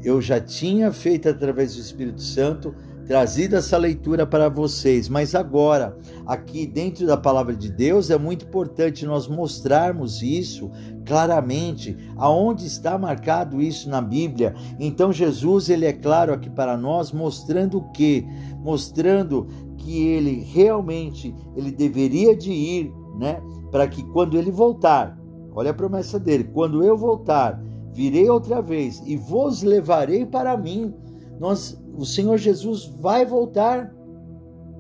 Eu 0.04 0.22
já 0.22 0.40
tinha 0.40 0.92
feito 0.92 1.28
através 1.28 1.74
do 1.74 1.82
Espírito 1.82 2.22
Santo 2.22 2.76
trazido 3.08 3.56
essa 3.56 3.78
leitura 3.78 4.28
para 4.28 4.50
vocês, 4.50 5.08
mas 5.08 5.34
agora, 5.34 5.98
aqui 6.26 6.68
dentro 6.68 7.08
da 7.08 7.16
palavra 7.16 7.56
de 7.56 7.72
Deus, 7.72 8.10
é 8.10 8.18
muito 8.18 8.46
importante 8.46 9.06
nós 9.06 9.28
mostrarmos 9.28 10.22
isso 10.22 10.70
claramente, 11.06 11.96
aonde 12.18 12.66
está 12.66 12.98
marcado 12.98 13.62
isso 13.62 13.90
na 13.90 14.02
Bíblia. 14.02 14.54
Então 14.78 15.14
Jesus, 15.14 15.70
ele 15.70 15.86
é 15.86 15.94
claro 15.94 16.34
aqui 16.34 16.50
para 16.50 16.76
nós, 16.76 17.14
mostrando 17.14 17.78
o 17.78 17.92
que? 17.92 18.28
Mostrando 18.60 19.48
que 19.78 20.06
ele 20.06 20.44
realmente 20.44 21.34
ele 21.56 21.72
deveria 21.72 22.36
de 22.36 22.52
ir, 22.52 22.94
né, 23.18 23.42
para 23.72 23.88
que 23.88 24.04
quando 24.04 24.38
ele 24.38 24.52
voltar, 24.52 25.18
olha 25.54 25.72
a 25.72 25.74
promessa 25.74 26.20
dele, 26.20 26.44
quando 26.44 26.84
eu 26.84 26.98
voltar, 26.98 27.62
virei 27.94 28.30
outra 28.30 28.62
vez 28.62 29.02
e 29.06 29.16
vos 29.16 29.64
levarei 29.64 30.26
para 30.26 30.58
mim. 30.58 30.94
Nós 31.40 31.80
o 31.98 32.06
Senhor 32.06 32.38
Jesus 32.38 32.86
vai 32.86 33.26
voltar 33.26 33.94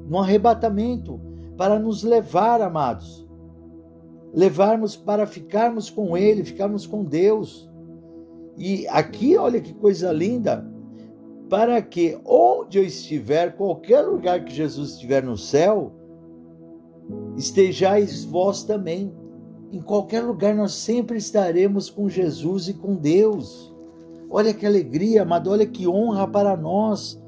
no 0.07 0.19
arrebatamento 0.19 1.19
para 1.57 1.79
nos 1.79 2.03
levar, 2.03 2.61
amados. 2.61 3.27
Levarmos 4.33 4.95
para 4.95 5.25
ficarmos 5.25 5.89
com 5.89 6.15
Ele, 6.15 6.43
ficarmos 6.43 6.85
com 6.85 7.03
Deus. 7.03 7.67
E 8.55 8.87
aqui, 8.87 9.35
olha 9.35 9.59
que 9.59 9.73
coisa 9.73 10.11
linda, 10.11 10.65
para 11.49 11.81
que 11.81 12.19
onde 12.23 12.77
eu 12.77 12.83
estiver, 12.83 13.55
qualquer 13.55 14.01
lugar 14.01 14.45
que 14.45 14.53
Jesus 14.53 14.91
estiver 14.91 15.23
no 15.23 15.37
céu, 15.37 15.91
estejais 17.35 18.23
vós 18.25 18.63
também. 18.63 19.11
Em 19.71 19.81
qualquer 19.81 20.21
lugar 20.21 20.55
nós 20.55 20.73
sempre 20.73 21.17
estaremos 21.17 21.89
com 21.89 22.07
Jesus 22.07 22.67
e 22.67 22.73
com 22.75 22.95
Deus. 22.95 23.66
Olha 24.29 24.53
que 24.53 24.65
alegria, 24.65 25.21
amado, 25.21 25.49
olha 25.49 25.65
que 25.65 25.87
honra 25.87 26.27
para 26.27 26.55
nós. 26.57 27.21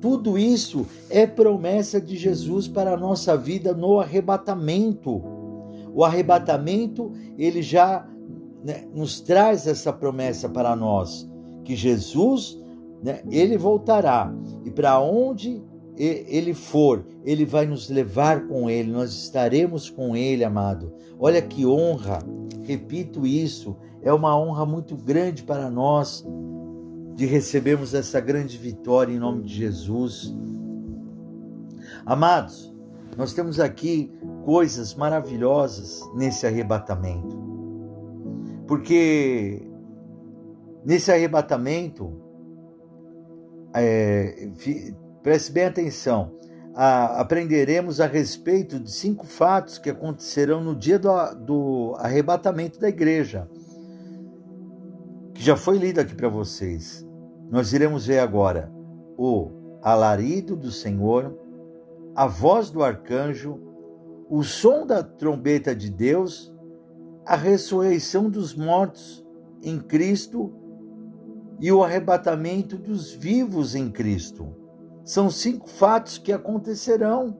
Tudo 0.00 0.36
isso 0.36 0.84
é 1.08 1.26
promessa 1.26 2.00
de 2.00 2.16
Jesus 2.16 2.66
para 2.66 2.94
a 2.94 2.96
nossa 2.96 3.36
vida 3.36 3.72
no 3.72 4.00
arrebatamento. 4.00 5.22
O 5.94 6.04
arrebatamento, 6.04 7.12
ele 7.38 7.62
já 7.62 8.08
né, 8.64 8.84
nos 8.94 9.20
traz 9.20 9.66
essa 9.66 9.92
promessa 9.92 10.48
para 10.48 10.74
nós, 10.74 11.28
que 11.64 11.76
Jesus, 11.76 12.60
né, 13.02 13.22
ele 13.30 13.56
voltará 13.56 14.34
e 14.64 14.70
para 14.70 14.98
onde 15.00 15.62
ele 15.96 16.54
for, 16.54 17.04
ele 17.24 17.44
vai 17.44 17.66
nos 17.66 17.90
levar 17.90 18.48
com 18.48 18.68
ele, 18.68 18.90
nós 18.90 19.12
estaremos 19.12 19.90
com 19.90 20.16
ele, 20.16 20.42
amado. 20.42 20.92
Olha 21.18 21.42
que 21.42 21.66
honra, 21.66 22.18
repito 22.62 23.26
isso, 23.26 23.76
é 24.02 24.12
uma 24.12 24.36
honra 24.36 24.66
muito 24.66 24.96
grande 24.96 25.42
para 25.42 25.70
nós 25.70 26.24
de 27.14 27.26
recebermos 27.26 27.94
essa 27.94 28.20
grande 28.20 28.58
vitória 28.58 29.12
em 29.12 29.18
nome 29.18 29.42
de 29.44 29.54
Jesus. 29.54 30.34
Amados, 32.04 32.72
nós 33.16 33.32
temos 33.32 33.60
aqui 33.60 34.12
coisas 34.44 34.94
maravilhosas 34.94 36.00
nesse 36.14 36.46
arrebatamento. 36.46 37.40
Porque 38.66 39.62
nesse 40.84 41.12
arrebatamento, 41.12 42.12
é, 43.74 44.48
preste 45.22 45.52
bem 45.52 45.64
atenção, 45.64 46.32
a, 46.74 47.20
aprenderemos 47.20 48.00
a 48.00 48.06
respeito 48.06 48.80
de 48.80 48.90
cinco 48.90 49.26
fatos 49.26 49.78
que 49.78 49.90
acontecerão 49.90 50.62
no 50.62 50.74
dia 50.74 50.98
do, 50.98 51.34
do 51.34 51.94
arrebatamento 51.98 52.80
da 52.80 52.88
igreja, 52.88 53.48
já 55.42 55.56
foi 55.56 55.76
lido 55.76 55.98
aqui 55.98 56.14
para 56.14 56.28
vocês. 56.28 57.04
Nós 57.50 57.72
iremos 57.72 58.06
ver 58.06 58.20
agora 58.20 58.72
o 59.18 59.50
alarido 59.82 60.54
do 60.54 60.70
Senhor, 60.70 61.36
a 62.14 62.28
voz 62.28 62.70
do 62.70 62.80
arcanjo, 62.80 63.58
o 64.30 64.44
som 64.44 64.86
da 64.86 65.02
trombeta 65.02 65.74
de 65.74 65.90
Deus, 65.90 66.54
a 67.26 67.34
ressurreição 67.34 68.30
dos 68.30 68.54
mortos 68.54 69.26
em 69.60 69.80
Cristo 69.80 70.52
e 71.60 71.72
o 71.72 71.82
arrebatamento 71.82 72.76
dos 72.76 73.10
vivos 73.10 73.74
em 73.74 73.90
Cristo. 73.90 74.54
São 75.04 75.28
cinco 75.28 75.68
fatos 75.68 76.18
que 76.18 76.32
acontecerão, 76.32 77.36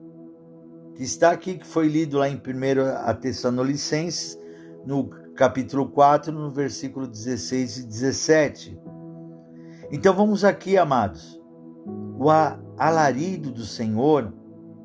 que 0.95 1.03
está 1.03 1.31
aqui, 1.31 1.57
que 1.57 1.65
foi 1.65 1.87
lido 1.87 2.17
lá 2.17 2.27
em 2.27 2.35
1 2.35 3.21
Tessalonicenses, 3.21 4.37
no 4.85 5.22
capítulo 5.35 5.87
4, 5.87 6.31
no 6.31 6.49
versículo 6.51 7.07
16 7.07 7.77
e 7.77 7.83
17. 7.87 8.79
Então 9.91 10.13
vamos 10.13 10.43
aqui, 10.43 10.77
amados. 10.77 11.41
O 12.17 12.29
alarido 12.77 13.51
do 13.51 13.65
Senhor 13.65 14.31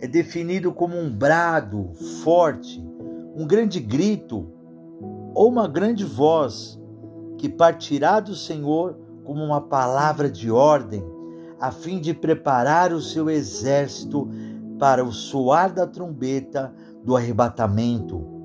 é 0.00 0.07
definido 0.07 0.73
como 0.73 0.97
um 0.97 1.11
brado 1.11 1.93
forte, 2.25 2.83
um 3.37 3.47
grande 3.47 3.78
grito 3.78 4.50
ou 5.35 5.49
uma 5.49 5.69
grande 5.69 6.05
voz 6.05 6.81
que 7.37 7.49
partirá 7.49 8.19
do 8.19 8.35
Senhor 8.35 8.99
como 9.25 9.45
uma 9.45 9.61
palavra 9.61 10.31
de 10.31 10.50
ordem 10.50 11.05
a 11.61 11.71
fim 11.71 12.00
de 12.00 12.14
preparar 12.14 12.93
o 12.93 13.00
seu 13.00 13.28
exército 13.28 14.28
para 14.78 15.05
o 15.05 15.12
soar 15.12 15.73
da 15.73 15.87
trombeta 15.87 16.73
do 17.05 17.17
arrebatamento. 17.17 18.38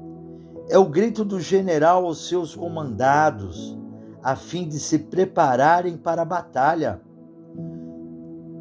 É 0.73 0.77
o 0.79 0.85
grito 0.85 1.23
do 1.23 1.39
general 1.39 2.03
aos 2.03 2.27
seus 2.27 2.55
comandados, 2.55 3.77
a 4.23 4.35
fim 4.35 4.67
de 4.67 4.79
se 4.79 4.97
prepararem 4.97 5.95
para 5.95 6.23
a 6.23 6.25
batalha. 6.25 6.99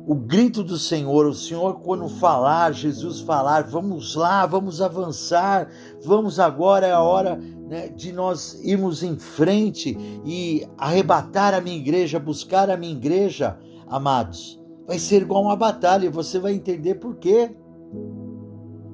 O 0.07 0.14
grito 0.14 0.62
do 0.62 0.76
Senhor, 0.76 1.25
o 1.25 1.33
Senhor, 1.33 1.81
quando 1.81 2.07
falar, 2.11 2.73
Jesus 2.73 3.23
falar, 3.23 3.62
vamos 3.62 4.14
lá, 4.14 4.45
vamos 4.45 4.83
avançar, 4.83 5.71
vamos 6.04 6.38
agora, 6.38 6.87
é 6.87 6.92
a 6.92 7.00
hora 7.00 7.37
né, 7.37 7.88
de 7.88 8.12
nós 8.12 8.61
irmos 8.62 9.02
em 9.02 9.19
frente 9.19 9.97
e 10.23 10.69
arrebatar 10.76 11.54
a 11.54 11.62
minha 11.62 11.78
igreja, 11.78 12.21
buscar 12.21 12.69
a 12.69 12.76
minha 12.76 12.92
igreja 12.92 13.59
amados, 13.88 14.62
vai 14.87 14.99
ser 14.99 15.23
igual 15.23 15.45
uma 15.45 15.57
batalha 15.57 16.04
e 16.04 16.11
você 16.11 16.38
vai 16.38 16.52
entender 16.52 16.97
por 16.97 17.16
quê. 17.16 17.57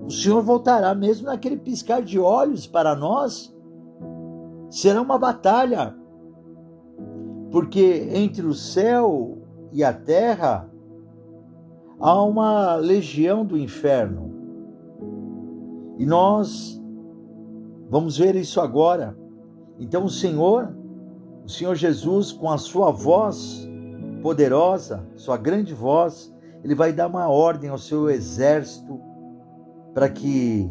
O 0.08 0.10
Senhor 0.10 0.40
voltará 0.42 0.94
mesmo 0.94 1.26
naquele 1.26 1.58
piscar 1.58 2.00
de 2.00 2.18
olhos 2.18 2.66
para 2.66 2.96
nós. 2.96 3.54
Será 4.70 5.02
uma 5.02 5.18
batalha. 5.18 5.94
Porque 7.52 8.08
entre 8.14 8.46
o 8.46 8.54
céu 8.54 9.36
e 9.70 9.84
a 9.84 9.92
terra 9.92 10.66
há 12.00 12.22
uma 12.22 12.76
legião 12.76 13.44
do 13.44 13.58
inferno. 13.58 14.32
E 15.98 16.06
nós 16.06 16.82
vamos 17.90 18.16
ver 18.16 18.34
isso 18.34 18.62
agora. 18.62 19.14
Então 19.78 20.06
o 20.06 20.10
Senhor, 20.10 20.74
o 21.44 21.50
Senhor 21.50 21.74
Jesus, 21.74 22.32
com 22.32 22.50
a 22.50 22.56
sua 22.56 22.90
voz, 22.90 23.68
poderosa, 24.22 25.06
sua 25.16 25.36
grande 25.36 25.74
voz, 25.74 26.34
ele 26.64 26.74
vai 26.74 26.94
dar 26.94 27.08
uma 27.08 27.28
ordem 27.28 27.68
ao 27.68 27.76
seu 27.76 28.08
exército 28.08 29.06
para 29.98 30.08
que, 30.08 30.70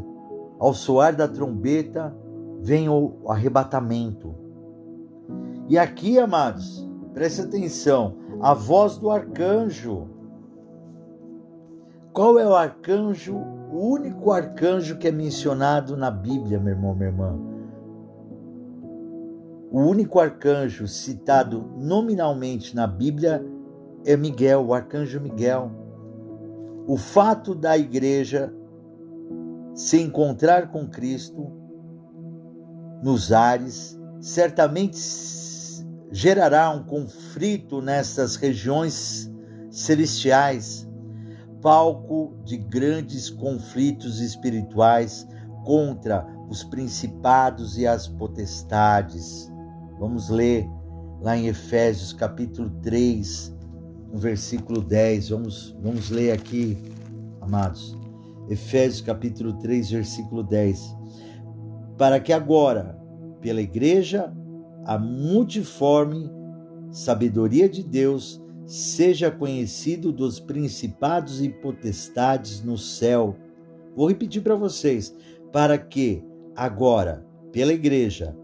ao 0.57 0.73
soar 0.73 1.13
da 1.13 1.27
trombeta, 1.27 2.15
venha 2.61 2.89
o 2.89 3.29
arrebatamento. 3.29 4.33
E 5.67 5.77
aqui, 5.77 6.17
amados, 6.17 6.89
preste 7.13 7.41
atenção, 7.41 8.15
a 8.39 8.53
voz 8.53 8.97
do 8.97 9.11
arcanjo. 9.11 10.07
Qual 12.13 12.39
é 12.39 12.47
o 12.47 12.55
arcanjo, 12.55 13.35
o 13.69 13.89
único 13.89 14.31
arcanjo 14.31 14.97
que 14.97 15.09
é 15.09 15.11
mencionado 15.11 15.97
na 15.97 16.09
Bíblia, 16.09 16.57
meu 16.57 16.73
irmão, 16.73 16.95
minha 16.95 17.09
irmã? 17.09 17.37
O 19.69 19.81
único 19.81 20.21
arcanjo 20.21 20.87
citado 20.87 21.69
nominalmente 21.75 22.73
na 22.73 22.87
Bíblia 22.87 23.45
é 24.05 24.15
Miguel, 24.15 24.67
o 24.67 24.73
arcanjo 24.73 25.19
Miguel. 25.19 25.69
O 26.87 26.95
fato 26.95 27.53
da 27.53 27.77
igreja 27.77 28.53
se 29.77 30.01
encontrar 30.01 30.71
com 30.71 30.87
Cristo 30.87 31.51
nos 33.03 33.31
ares 33.31 33.95
certamente 34.19 34.97
gerará 36.11 36.71
um 36.71 36.83
conflito 36.83 37.79
nessas 37.79 38.35
regiões 38.35 39.31
celestiais, 39.69 40.89
palco 41.61 42.35
de 42.43 42.57
grandes 42.57 43.29
conflitos 43.29 44.19
espirituais 44.19 45.27
contra 45.63 46.25
os 46.49 46.63
principados 46.63 47.77
e 47.77 47.85
as 47.85 48.07
potestades. 48.07 49.47
Vamos 49.99 50.27
ler 50.29 50.67
lá 51.21 51.37
em 51.37 51.47
Efésios 51.49 52.13
capítulo 52.13 52.71
3, 52.81 53.55
no 54.11 54.17
versículo 54.17 54.81
10. 54.81 55.29
Vamos, 55.29 55.77
vamos 55.83 56.09
ler 56.09 56.31
aqui, 56.31 56.75
amados. 57.41 58.06
Efésios 58.49 59.01
capítulo 59.01 59.53
3, 59.59 59.91
versículo 59.91 60.43
10. 60.43 60.95
Para 61.97 62.19
que 62.19 62.31
agora, 62.31 62.97
pela 63.41 63.61
igreja, 63.61 64.33
a 64.85 64.97
multiforme 64.97 66.29
sabedoria 66.91 67.67
de 67.67 67.83
Deus 67.83 68.41
seja 68.65 69.31
conhecido 69.31 70.11
dos 70.11 70.39
principados 70.39 71.41
e 71.41 71.49
potestades 71.49 72.63
no 72.63 72.77
céu. 72.77 73.35
Vou 73.95 74.07
repetir 74.07 74.41
para 74.41 74.55
vocês, 74.55 75.15
para 75.51 75.77
que 75.77 76.23
agora, 76.55 77.25
pela 77.51 77.73
igreja, 77.73 78.35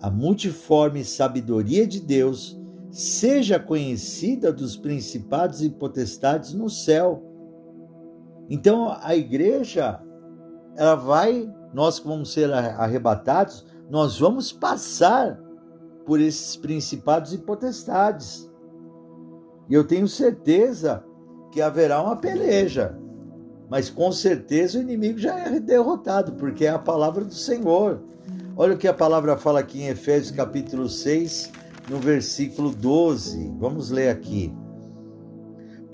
a 0.00 0.10
multiforme 0.10 1.02
sabedoria 1.02 1.86
de 1.86 2.00
Deus 2.00 2.60
seja 2.90 3.58
conhecida 3.58 4.52
dos 4.52 4.76
principados 4.76 5.62
e 5.62 5.70
potestades 5.70 6.52
no 6.52 6.68
céu. 6.68 7.33
Então 8.48 8.96
a 9.02 9.14
igreja, 9.14 10.00
ela 10.76 10.94
vai, 10.94 11.52
nós 11.72 11.98
que 11.98 12.06
vamos 12.06 12.32
ser 12.32 12.52
arrebatados, 12.52 13.66
nós 13.90 14.18
vamos 14.18 14.52
passar 14.52 15.38
por 16.04 16.20
esses 16.20 16.56
principados 16.56 17.32
e 17.32 17.38
potestades. 17.38 18.50
E 19.68 19.74
eu 19.74 19.84
tenho 19.84 20.06
certeza 20.06 21.02
que 21.50 21.62
haverá 21.62 22.02
uma 22.02 22.16
peleja, 22.16 22.98
mas 23.70 23.88
com 23.88 24.12
certeza 24.12 24.78
o 24.78 24.82
inimigo 24.82 25.18
já 25.18 25.38
é 25.38 25.58
derrotado, 25.58 26.32
porque 26.32 26.66
é 26.66 26.70
a 26.70 26.78
palavra 26.78 27.24
do 27.24 27.34
Senhor. 27.34 28.02
Olha 28.56 28.74
o 28.74 28.78
que 28.78 28.86
a 28.86 28.94
palavra 28.94 29.36
fala 29.36 29.60
aqui 29.60 29.82
em 29.82 29.88
Efésios 29.88 30.30
capítulo 30.30 30.88
6, 30.88 31.50
no 31.88 31.98
versículo 31.98 32.70
12. 32.70 33.52
Vamos 33.58 33.90
ler 33.90 34.10
aqui. 34.10 34.54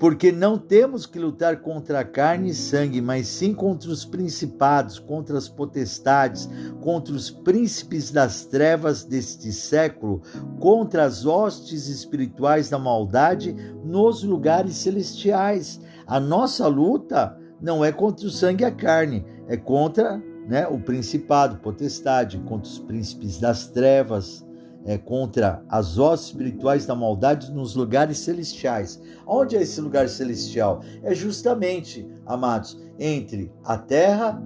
Porque 0.01 0.31
não 0.31 0.57
temos 0.57 1.05
que 1.05 1.19
lutar 1.19 1.57
contra 1.57 2.03
carne 2.03 2.49
e 2.49 2.55
sangue, 2.55 2.99
mas 2.99 3.27
sim 3.27 3.53
contra 3.53 3.91
os 3.91 4.03
principados, 4.03 4.97
contra 4.97 5.37
as 5.37 5.47
potestades, 5.47 6.49
contra 6.81 7.13
os 7.13 7.29
príncipes 7.29 8.09
das 8.09 8.43
trevas 8.43 9.03
deste 9.03 9.53
século, 9.53 10.23
contra 10.59 11.03
as 11.03 11.27
hostes 11.27 11.87
espirituais 11.87 12.67
da 12.67 12.79
maldade 12.79 13.53
nos 13.85 14.23
lugares 14.23 14.73
celestiais. 14.77 15.79
A 16.07 16.19
nossa 16.19 16.65
luta 16.65 17.37
não 17.61 17.85
é 17.85 17.91
contra 17.91 18.25
o 18.25 18.31
sangue 18.31 18.63
e 18.63 18.65
a 18.65 18.71
carne, 18.71 19.23
é 19.47 19.55
contra 19.55 20.19
né, 20.47 20.67
o 20.67 20.79
principado, 20.79 21.59
potestade, 21.59 22.39
contra 22.39 22.71
os 22.71 22.79
príncipes 22.79 23.39
das 23.39 23.67
trevas, 23.67 24.43
é, 24.85 24.97
contra 24.97 25.63
as 25.69 25.97
hostes 25.97 26.29
espirituais 26.29 26.85
da 26.85 26.95
maldade 26.95 27.51
nos 27.51 27.75
lugares 27.75 28.19
celestiais. 28.19 29.01
Onde 29.25 29.55
é 29.55 29.61
esse 29.61 29.79
lugar 29.81 30.07
celestial? 30.09 30.81
É 31.03 31.13
justamente, 31.13 32.07
amados, 32.25 32.79
entre 32.99 33.51
a 33.63 33.77
terra 33.77 34.41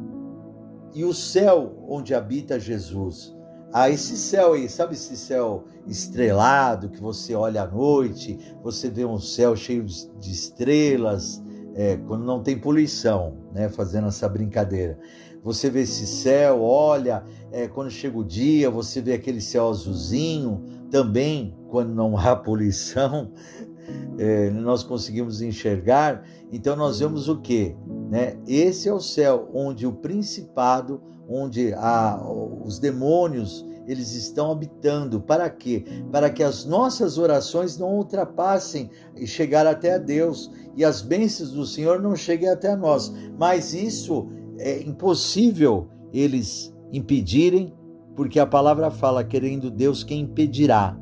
e 0.93 1.03
o 1.03 1.13
céu 1.13 1.75
onde 1.87 2.13
habita 2.13 2.59
Jesus. 2.59 3.35
Ah, 3.73 3.89
esse 3.89 4.15
céu 4.15 4.53
aí, 4.53 4.69
sabe 4.69 4.93
esse 4.93 5.17
céu 5.17 5.65
estrelado 5.85 6.89
que 6.89 7.01
você 7.01 7.35
olha 7.35 7.63
à 7.63 7.67
noite, 7.67 8.39
você 8.63 8.89
vê 8.89 9.03
um 9.03 9.19
céu 9.19 9.55
cheio 9.55 9.83
de 9.83 10.31
estrelas, 10.31 11.43
é, 11.75 11.97
quando 11.97 12.23
não 12.23 12.41
tem 12.41 12.57
poluição, 12.57 13.37
né, 13.53 13.67
fazendo 13.67 14.07
essa 14.07 14.29
brincadeira. 14.29 14.97
Você 15.45 15.69
vê 15.69 15.81
esse 15.81 16.07
céu, 16.07 16.63
olha, 16.63 17.23
é, 17.51 17.67
quando 17.67 17.91
chega 17.91 18.17
o 18.17 18.23
dia, 18.23 18.67
você 18.67 18.99
vê 18.99 19.13
aquele 19.13 19.39
céu 19.39 19.69
azulzinho, 19.69 20.63
também 20.89 21.55
quando 21.69 21.93
não 21.93 22.17
há 22.17 22.35
poluição, 22.35 23.31
é, 24.17 24.49
nós 24.49 24.81
conseguimos 24.81 25.43
enxergar. 25.43 26.23
Então 26.51 26.75
nós 26.75 26.97
vemos 26.97 27.29
o 27.29 27.39
que? 27.39 27.75
Né? 28.09 28.39
Esse 28.47 28.89
é 28.89 28.93
o 28.93 28.99
céu 28.99 29.47
onde 29.53 29.85
o 29.85 29.93
principado, 29.93 30.99
onde 31.29 31.75
há 31.75 32.19
os 32.63 32.79
demônios 32.79 33.63
eles 33.85 34.15
estão 34.15 34.51
habitando. 34.51 35.21
Para 35.21 35.47
quê? 35.47 35.85
Para 36.11 36.31
que 36.31 36.41
as 36.41 36.65
nossas 36.65 37.19
orações 37.19 37.77
não 37.77 37.97
ultrapassem 37.97 38.89
e 39.15 39.27
chegar 39.27 39.67
até 39.67 39.93
a 39.93 39.99
Deus 39.99 40.49
e 40.75 40.83
as 40.83 41.03
bênçãos 41.03 41.51
do 41.51 41.67
Senhor 41.67 42.01
não 42.01 42.15
cheguem 42.15 42.49
até 42.49 42.75
nós. 42.75 43.13
Mas 43.37 43.75
isso 43.75 44.27
é 44.57 44.81
impossível 44.81 45.87
eles 46.13 46.73
impedirem, 46.91 47.73
porque 48.15 48.39
a 48.39 48.45
palavra 48.45 48.89
fala: 48.89 49.23
querendo 49.23 49.69
Deus, 49.69 50.03
quem 50.03 50.21
impedirá? 50.21 50.97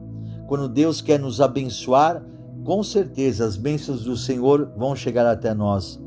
Quando 0.47 0.67
Deus 0.67 1.01
quer 1.01 1.19
nos 1.19 1.39
abençoar, 1.39 2.23
com 2.63 2.83
certeza 2.83 3.45
as 3.45 3.57
bênçãos 3.57 4.03
do 4.03 4.15
Senhor 4.15 4.71
vão 4.77 4.95
chegar 4.95 5.25
até 5.25 5.53
nós 5.53 6.01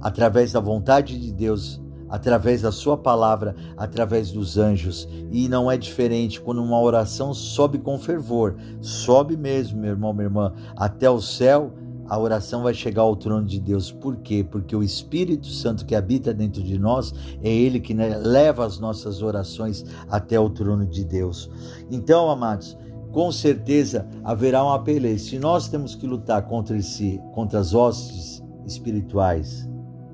através 0.00 0.52
da 0.52 0.60
vontade 0.60 1.18
de 1.18 1.32
Deus 1.32 1.80
através 2.08 2.62
da 2.62 2.72
sua 2.72 2.96
palavra, 2.96 3.54
através 3.76 4.30
dos 4.30 4.56
anjos. 4.56 5.08
E 5.30 5.48
não 5.48 5.70
é 5.70 5.76
diferente 5.76 6.40
quando 6.40 6.62
uma 6.62 6.80
oração 6.80 7.34
sobe 7.34 7.78
com 7.78 7.98
fervor, 7.98 8.56
sobe 8.80 9.36
mesmo, 9.36 9.80
meu 9.80 9.90
irmão, 9.90 10.12
minha 10.12 10.26
irmã, 10.26 10.52
até 10.76 11.08
o 11.08 11.20
céu. 11.20 11.72
A 12.08 12.18
oração 12.18 12.62
vai 12.62 12.72
chegar 12.72 13.02
ao 13.02 13.14
trono 13.14 13.46
de 13.46 13.60
Deus. 13.60 13.92
Por 13.92 14.16
quê? 14.16 14.46
Porque 14.48 14.74
o 14.74 14.82
Espírito 14.82 15.46
Santo 15.46 15.84
que 15.84 15.94
habita 15.94 16.32
dentro 16.32 16.62
de 16.62 16.78
nós 16.78 17.12
é 17.42 17.50
Ele 17.50 17.80
que 17.80 17.92
né, 17.92 18.16
leva 18.16 18.64
as 18.64 18.78
nossas 18.78 19.22
orações 19.22 19.84
até 20.08 20.38
o 20.40 20.48
trono 20.48 20.86
de 20.86 21.04
Deus. 21.04 21.50
Então, 21.90 22.30
amados, 22.30 22.76
com 23.12 23.30
certeza 23.30 24.06
haverá 24.24 24.64
uma 24.64 24.82
peleja. 24.82 25.22
Se 25.22 25.38
nós 25.38 25.68
temos 25.68 25.94
que 25.94 26.06
lutar 26.06 26.46
contra 26.46 26.76
esse, 26.76 27.20
contra 27.34 27.58
as 27.58 27.74
hostes 27.74 28.42
espirituais, 28.66 29.68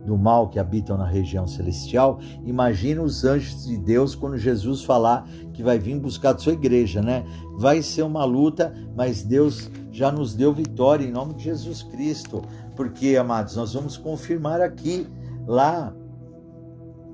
do 0.04 0.18
mal 0.18 0.48
que 0.48 0.58
habitam 0.58 0.96
na 0.96 1.06
região 1.06 1.46
celestial, 1.46 2.18
imagina 2.44 3.02
os 3.02 3.24
anjos 3.24 3.64
de 3.64 3.78
Deus 3.78 4.14
quando 4.14 4.36
Jesus 4.36 4.84
falar 4.84 5.26
que 5.52 5.62
vai 5.62 5.78
vir 5.78 5.98
buscar 5.98 6.34
a 6.34 6.38
sua 6.38 6.52
igreja, 6.52 7.00
né? 7.00 7.24
Vai 7.56 7.82
ser 7.82 8.02
uma 8.02 8.24
luta, 8.24 8.74
mas 8.94 9.22
Deus 9.22 9.70
já 9.94 10.10
nos 10.10 10.34
deu 10.34 10.52
vitória 10.52 11.06
em 11.06 11.12
nome 11.12 11.34
de 11.34 11.44
Jesus 11.44 11.84
Cristo. 11.84 12.42
Porque, 12.74 13.16
amados, 13.16 13.54
nós 13.54 13.74
vamos 13.74 13.96
confirmar 13.96 14.60
aqui, 14.60 15.06
lá, 15.46 15.94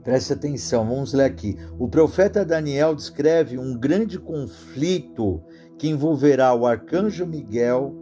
preste 0.03 0.33
atenção, 0.33 0.89
vamos 0.89 1.13
ler 1.13 1.25
aqui. 1.25 1.59
O 1.79 1.89
profeta 1.89 2.43
Daniel 2.43 2.95
descreve 2.95 3.59
um 3.59 3.79
grande 3.79 4.19
conflito 4.19 5.43
que 5.79 5.91
envolverá 5.91 6.55
o 6.55 6.67
arcanjo 6.67 7.27
Miguel, 7.27 7.95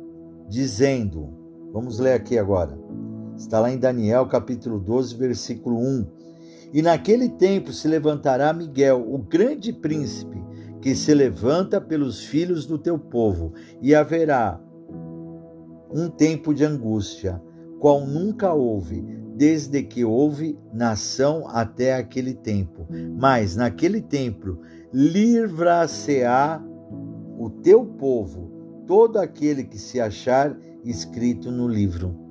dizendo: 0.48 1.34
Vamos 1.72 1.98
ler 1.98 2.12
aqui 2.12 2.38
agora. 2.38 2.78
Está 3.36 3.58
lá 3.58 3.72
em 3.72 3.78
Daniel 3.78 4.26
capítulo 4.26 4.78
12, 4.78 5.16
versículo 5.16 5.76
1. 5.76 6.06
E 6.72 6.82
naquele 6.82 7.30
tempo 7.30 7.72
se 7.72 7.88
levantará 7.88 8.52
Miguel, 8.52 9.04
o 9.12 9.18
grande 9.18 9.72
príncipe, 9.72 10.40
que 10.80 10.94
se 10.94 11.12
levanta 11.12 11.80
pelos 11.80 12.20
filhos 12.20 12.64
do 12.64 12.78
teu 12.78 12.96
povo, 12.96 13.54
e 13.82 13.92
haverá 13.94 14.60
um 15.90 16.08
tempo 16.08 16.54
de 16.54 16.64
angústia, 16.64 17.40
qual 17.78 18.06
nunca 18.06 18.52
houve, 18.52 19.02
desde 19.36 19.82
que 19.82 20.04
houve 20.04 20.58
nação 20.72 21.44
até 21.48 21.94
aquele 21.94 22.34
tempo. 22.34 22.86
Mas 23.16 23.56
naquele 23.56 24.00
tempo 24.00 24.58
livrar-se-á 24.92 26.62
o 27.38 27.50
teu 27.50 27.84
povo, 27.84 28.84
todo 28.86 29.18
aquele 29.18 29.64
que 29.64 29.78
se 29.78 30.00
achar 30.00 30.58
escrito 30.84 31.50
no 31.50 31.68
livro 31.68 32.28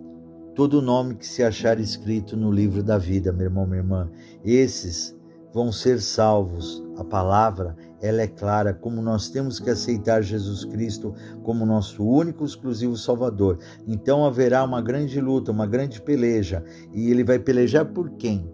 todo 0.58 0.82
nome 0.82 1.13
que 1.13 1.28
se 1.28 1.43
achar 1.43 1.80
escrito 1.80 2.36
no 2.36 2.52
livro 2.52 2.82
da 2.82 2.98
vida, 2.98 3.32
meu 3.32 3.46
irmão, 3.46 3.67
minha 3.67 3.78
irmã. 3.78 4.10
Esses 4.43 5.15
vão 5.54 5.72
ser 5.72 6.02
salvos. 6.02 6.84
A 6.98 7.04
palavra, 7.04 7.78
ela 8.02 8.22
é 8.22 8.28
clara, 8.28 8.74
como 8.74 9.02
nós 9.02 9.30
temos 9.30 9.60
que 9.60 9.70
aceitar 9.70 10.22
Jesus 10.22 10.64
Cristo 10.66 11.14
como 11.44 11.66
nosso 11.66 12.06
único 12.06 12.46
exclusivo 12.46 12.96
Salvador. 12.96 13.60
Então 13.88 14.26
haverá 14.26 14.64
uma 14.64 14.82
grande 14.82 15.20
luta, 15.20 15.52
uma 15.52 15.66
grande 15.66 16.02
peleja, 16.02 16.64
e 16.94 17.10
ele 17.10 17.24
vai 17.24 17.40
pelejar 17.40 17.86
por 17.86 18.12
quem? 18.12 18.52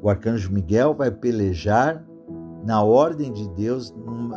O 0.00 0.08
arcanjo 0.08 0.52
Miguel 0.52 0.94
vai 0.94 1.10
pelejar 1.10 2.04
na 2.64 2.82
ordem 2.82 3.32
de 3.32 3.48
Deus, 3.50 3.94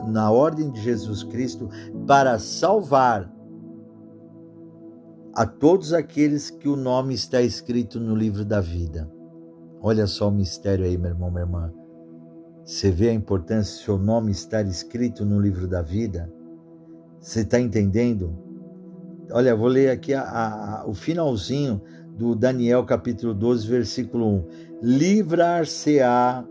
na 0.07 0.31
ordem 0.31 0.71
de 0.71 0.81
Jesus 0.81 1.23
Cristo, 1.23 1.69
para 2.05 2.37
salvar 2.39 3.31
a 5.33 5.45
todos 5.45 5.93
aqueles 5.93 6.49
que 6.49 6.67
o 6.67 6.75
nome 6.75 7.13
está 7.13 7.41
escrito 7.41 7.99
no 7.99 8.15
livro 8.15 8.43
da 8.43 8.59
vida. 8.59 9.09
Olha 9.81 10.05
só 10.05 10.27
o 10.27 10.31
mistério 10.31 10.85
aí, 10.85 10.97
meu 10.97 11.11
irmão, 11.11 11.31
minha 11.31 11.43
irmã. 11.43 11.80
Você 12.71 12.89
vê 12.89 13.09
a 13.09 13.13
importância 13.13 13.77
de 13.77 13.83
seu 13.83 13.97
nome 13.97 14.31
estar 14.31 14.65
escrito 14.65 15.25
no 15.25 15.41
livro 15.41 15.67
da 15.67 15.81
vida? 15.81 16.31
Você 17.19 17.41
está 17.41 17.59
entendendo? 17.59 18.33
Olha, 19.29 19.53
vou 19.53 19.67
ler 19.67 19.89
aqui 19.89 20.13
a, 20.13 20.21
a, 20.21 20.87
o 20.87 20.93
finalzinho 20.93 21.81
do 22.17 22.33
Daniel 22.33 22.85
capítulo 22.85 23.33
12, 23.33 23.67
versículo 23.67 24.25
1. 24.25 24.47
Livrar-se-á 24.83 26.45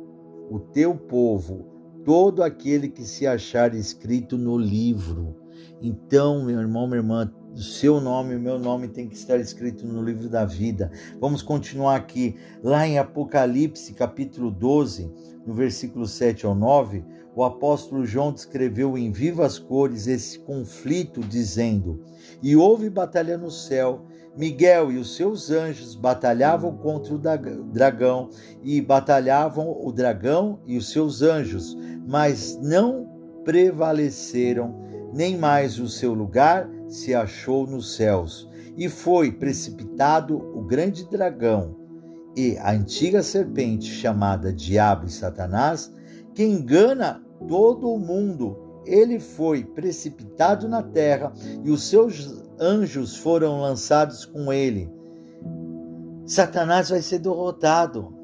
o 0.50 0.59
teu 0.59 0.94
povo, 0.94 1.66
todo 2.04 2.42
aquele 2.42 2.90
que 2.90 3.02
se 3.02 3.26
achar 3.26 3.74
escrito 3.74 4.37
no 4.37 4.59
livro. 4.59 5.35
Então, 5.80 6.44
meu 6.44 6.61
irmão, 6.61 6.87
minha 6.87 6.98
irmã, 6.98 7.33
seu 7.56 8.00
nome, 8.00 8.36
o 8.36 8.40
meu 8.40 8.58
nome 8.58 8.88
tem 8.88 9.08
que 9.08 9.16
estar 9.16 9.38
escrito 9.38 9.86
no 9.86 10.02
livro 10.02 10.28
da 10.28 10.44
vida. 10.44 10.90
Vamos 11.20 11.42
continuar 11.42 11.96
aqui, 11.96 12.36
lá 12.62 12.86
em 12.86 12.98
Apocalipse, 12.98 13.92
capítulo 13.94 14.50
12, 14.50 15.10
no 15.46 15.54
versículo 15.54 16.06
7 16.06 16.46
ao 16.46 16.54
9, 16.54 17.04
o 17.34 17.44
apóstolo 17.44 18.04
João 18.04 18.32
descreveu 18.32 18.98
em 18.98 19.10
vivas 19.10 19.58
cores 19.58 20.06
esse 20.06 20.38
conflito, 20.40 21.20
dizendo: 21.20 22.02
E 22.42 22.56
houve 22.56 22.90
batalha 22.90 23.38
no 23.38 23.50
céu. 23.50 24.06
Miguel 24.36 24.92
e 24.92 24.96
os 24.96 25.16
seus 25.16 25.50
anjos 25.50 25.96
batalhavam 25.96 26.76
contra 26.76 27.12
o 27.12 27.18
dragão, 27.18 28.30
e 28.62 28.80
batalhavam 28.80 29.76
o 29.84 29.90
dragão 29.90 30.60
e 30.66 30.76
os 30.76 30.90
seus 30.90 31.20
anjos, 31.20 31.76
mas 32.06 32.56
não 32.62 33.08
prevaleceram, 33.44 34.80
nem 35.12 35.37
mais 35.37 35.79
o 35.79 35.88
seu 35.88 36.14
lugar 36.14 36.68
se 36.88 37.14
achou 37.14 37.66
nos 37.66 37.96
céus, 37.96 38.49
e 38.77 38.88
foi 38.88 39.33
precipitado 39.33 40.37
o 40.37 40.62
grande 40.62 41.09
dragão 41.09 41.81
e 42.37 42.57
a 42.59 42.73
antiga 42.73 43.23
serpente 43.23 43.87
chamada 43.87 44.53
Diabo 44.53 45.07
e 45.07 45.11
Satanás, 45.11 45.92
que 46.35 46.44
engana 46.44 47.23
todo 47.49 47.90
o 47.90 47.99
mundo. 47.99 48.57
Ele 48.87 49.20
foi 49.20 49.64
precipitado 49.64 50.68
na 50.68 50.83
terra 50.83 51.33
e 51.62 51.70
os 51.70 51.85
seus 51.85 52.42
anjos 52.59 53.16
foram 53.16 53.61
lançados 53.61 54.25
com 54.25 54.53
ele. 54.53 54.90
Satanás 56.25 56.90
vai 56.90 57.03
ser 57.03 57.18
derrotado 57.18 58.14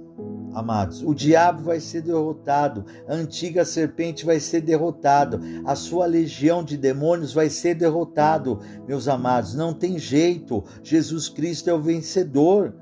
amados. 0.57 1.03
O 1.03 1.14
diabo 1.14 1.62
vai 1.62 1.79
ser 1.79 2.01
derrotado, 2.01 2.87
a 3.07 3.14
antiga 3.14 3.62
serpente 3.62 4.25
vai 4.25 4.40
ser 4.40 4.62
derrotado, 4.62 5.38
a 5.66 5.77
sua 5.77 6.07
legião 6.07 6.64
de 6.64 6.79
demônios 6.79 7.35
vai 7.35 7.51
ser 7.51 7.75
derrotado, 7.75 8.61
meus 8.88 9.07
amados. 9.07 9.55
Não 9.55 9.75
tem 9.75 9.99
jeito. 9.99 10.64
Jesus 10.83 11.29
Cristo 11.29 11.69
é 11.69 11.75
o 11.75 11.81
vencedor. 11.81 12.75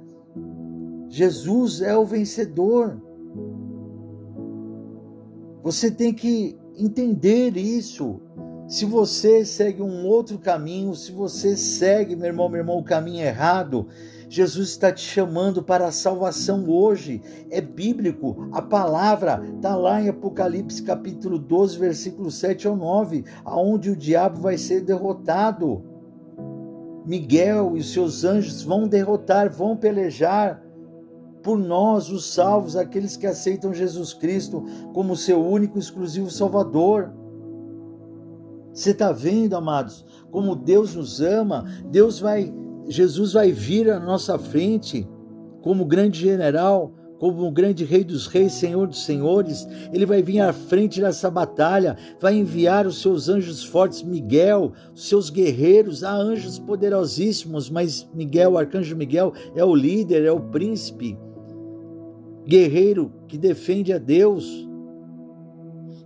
Jesus 1.09 1.83
é 1.83 1.97
o 1.97 2.05
vencedor. 2.05 2.97
Você 5.65 5.91
tem 5.91 6.15
que 6.15 6.57
entender 6.77 7.57
isso. 7.57 8.21
Se 8.69 8.85
você 8.85 9.45
segue 9.45 9.83
um 9.83 10.07
outro 10.07 10.39
caminho, 10.39 10.95
se 10.95 11.11
você 11.11 11.57
segue, 11.57 12.15
meu 12.15 12.27
irmão, 12.27 12.49
meu 12.49 12.61
irmão, 12.61 12.79
o 12.79 12.85
caminho 12.85 13.25
errado, 13.25 13.89
Jesus 14.35 14.71
está 14.71 14.91
te 14.91 15.01
chamando 15.01 15.63
para 15.63 15.87
a 15.87 15.93
salvação 15.93 16.69
hoje. 16.69 17.23
É 17.53 17.61
bíblico. 17.61 18.49
A 18.51 18.61
palavra 18.61 19.41
está 19.55 19.77
lá 19.77 20.03
em 20.03 20.09
Apocalipse 20.09 20.83
capítulo 20.83 21.39
12, 21.39 21.79
versículo 21.79 22.33
7 22.33 22.67
ao 22.67 22.75
9, 22.75 23.25
aonde 23.45 23.91
o 23.91 23.97
diabo 23.97 24.41
vai 24.41 24.59
ser 24.59 24.81
derrotado. 24.81 25.85
Miguel 27.07 27.77
e 27.77 27.83
seus 27.85 28.25
anjos 28.25 28.61
vão 28.65 28.89
derrotar, 28.89 29.49
vão 29.49 29.77
pelejar 29.77 30.61
por 31.41 31.57
nós, 31.57 32.11
os 32.11 32.35
salvos, 32.35 32.75
aqueles 32.75 33.17
que 33.17 33.29
aceitam 33.29 33.73
Jesus 33.73 34.13
Cristo 34.13 34.65
como 34.93 35.15
seu 35.15 35.47
único 35.47 35.79
exclusivo 35.79 36.29
Salvador. 36.29 37.13
Você 38.73 38.91
está 38.91 39.13
vendo, 39.13 39.55
amados, 39.55 40.05
como 40.33 40.57
Deus 40.57 40.97
nos 40.97 41.21
ama? 41.21 41.65
Deus 41.89 42.19
vai 42.19 42.53
Jesus 42.89 43.33
vai 43.33 43.51
vir 43.53 43.91
à 43.91 43.99
nossa 43.99 44.39
frente 44.39 45.09
como 45.61 45.85
grande 45.85 46.21
general, 46.21 46.93
como 47.19 47.47
o 47.47 47.51
grande 47.51 47.85
Rei 47.85 48.05
dos 48.05 48.27
Reis, 48.27 48.53
Senhor 48.53 48.87
dos 48.87 49.05
Senhores, 49.05 49.67
ele 49.93 50.05
vai 50.05 50.23
vir 50.23 50.41
à 50.41 50.53
frente 50.53 51.01
dessa 51.01 51.31
batalha, 51.31 51.97
vai 52.21 52.37
enviar 52.37 52.87
os 52.87 53.01
seus 53.01 53.29
anjos 53.29 53.65
fortes, 53.65 54.03
Miguel, 54.03 54.73
os 54.95 55.09
seus 55.09 55.31
guerreiros, 55.31 56.05
há 56.05 56.15
anjos 56.15 56.59
poderosíssimos, 56.59 57.71
mas 57.71 58.07
Miguel, 58.13 58.53
o 58.53 58.59
arcanjo 58.59 58.95
Miguel, 58.97 59.33
é 59.55 59.65
o 59.65 59.75
líder, 59.75 60.25
é 60.25 60.33
o 60.33 60.41
príncipe, 60.41 61.17
guerreiro 62.47 63.11
que 63.27 63.39
defende 63.39 63.93
a 63.93 63.99
Deus. 63.99 64.69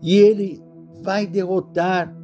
E 0.01 0.17
ele 0.17 0.63
vai 1.03 1.27
derrotar 1.27 2.17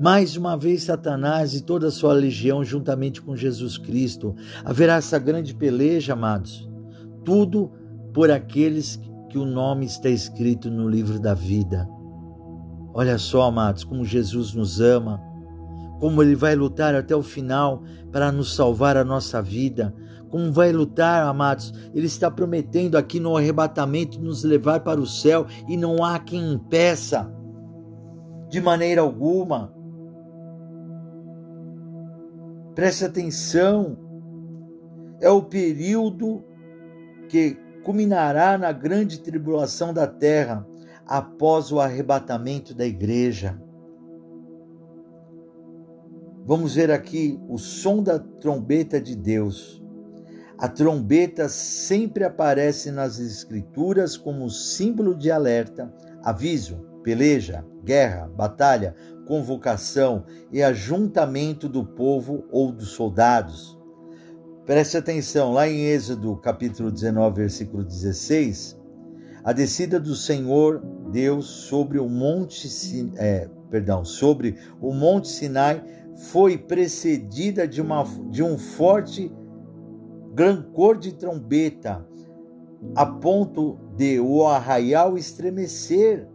mais 0.00 0.34
uma 0.34 0.56
vez 0.56 0.84
Satanás 0.84 1.52
e 1.52 1.60
toda 1.60 1.88
a 1.88 1.90
sua 1.90 2.14
legião 2.14 2.64
juntamente 2.64 3.20
com 3.20 3.36
Jesus 3.36 3.76
Cristo. 3.76 4.34
Haverá 4.64 4.94
essa 4.94 5.18
grande 5.18 5.54
peleja, 5.54 6.14
amados. 6.14 6.66
Tudo 7.22 7.70
por 8.14 8.30
aqueles 8.30 8.98
que 9.28 9.36
o 9.36 9.44
nome 9.44 9.84
está 9.84 10.08
escrito 10.08 10.70
no 10.70 10.88
livro 10.88 11.20
da 11.20 11.34
vida. 11.34 11.86
Olha 12.94 13.18
só, 13.18 13.42
amados, 13.42 13.84
como 13.84 14.02
Jesus 14.02 14.54
nos 14.54 14.80
ama, 14.80 15.20
como 16.00 16.22
ele 16.22 16.34
vai 16.34 16.56
lutar 16.56 16.94
até 16.94 17.14
o 17.14 17.22
final 17.22 17.82
para 18.10 18.32
nos 18.32 18.56
salvar 18.56 18.96
a 18.96 19.04
nossa 19.04 19.42
vida, 19.42 19.94
como 20.30 20.50
vai 20.50 20.72
lutar, 20.72 21.26
amados. 21.26 21.74
Ele 21.94 22.06
está 22.06 22.30
prometendo 22.30 22.96
aqui 22.96 23.20
no 23.20 23.36
arrebatamento 23.36 24.18
nos 24.18 24.44
levar 24.44 24.80
para 24.80 24.98
o 24.98 25.06
céu 25.06 25.46
e 25.68 25.76
não 25.76 26.02
há 26.02 26.18
quem 26.18 26.54
impeça 26.54 27.30
de 28.48 28.62
maneira 28.62 29.02
alguma. 29.02 29.78
Preste 32.80 33.04
atenção, 33.04 33.98
é 35.20 35.28
o 35.28 35.42
período 35.42 36.42
que 37.28 37.54
culminará 37.84 38.56
na 38.56 38.72
grande 38.72 39.20
tribulação 39.20 39.92
da 39.92 40.06
terra 40.06 40.66
após 41.06 41.70
o 41.70 41.78
arrebatamento 41.78 42.74
da 42.74 42.86
igreja. 42.86 43.62
Vamos 46.46 46.74
ver 46.74 46.90
aqui 46.90 47.38
o 47.50 47.58
som 47.58 48.02
da 48.02 48.18
trombeta 48.18 48.98
de 48.98 49.14
Deus. 49.14 49.84
A 50.56 50.66
trombeta 50.66 51.50
sempre 51.50 52.24
aparece 52.24 52.90
nas 52.90 53.18
Escrituras 53.18 54.16
como 54.16 54.48
símbolo 54.48 55.14
de 55.14 55.30
alerta, 55.30 55.92
aviso, 56.22 56.78
peleja, 57.02 57.62
guerra, 57.84 58.26
batalha, 58.34 58.94
convocação 59.30 60.24
e 60.50 60.60
ajuntamento 60.60 61.68
do 61.68 61.84
povo 61.84 62.42
ou 62.50 62.72
dos 62.72 62.88
soldados. 62.88 63.78
Preste 64.66 64.96
atenção, 64.96 65.52
lá 65.52 65.68
em 65.68 65.84
Êxodo 65.84 66.36
capítulo 66.38 66.90
19, 66.90 67.36
versículo 67.36 67.84
16, 67.84 68.76
a 69.44 69.52
descida 69.52 70.00
do 70.00 70.16
Senhor 70.16 70.82
Deus 71.12 71.46
sobre 71.46 72.00
o 72.00 72.08
monte, 72.08 72.68
é, 73.18 73.48
perdão, 73.70 74.04
sobre 74.04 74.56
o 74.80 74.92
monte 74.92 75.28
Sinai 75.28 75.80
foi 76.32 76.58
precedida 76.58 77.68
de, 77.68 77.80
uma, 77.80 78.02
de 78.30 78.42
um 78.42 78.58
forte 78.58 79.32
glancor 80.34 80.98
de 80.98 81.12
trombeta, 81.12 82.04
a 82.96 83.06
ponto 83.06 83.78
de 83.96 84.18
o 84.18 84.44
arraial 84.44 85.16
estremecer 85.16 86.28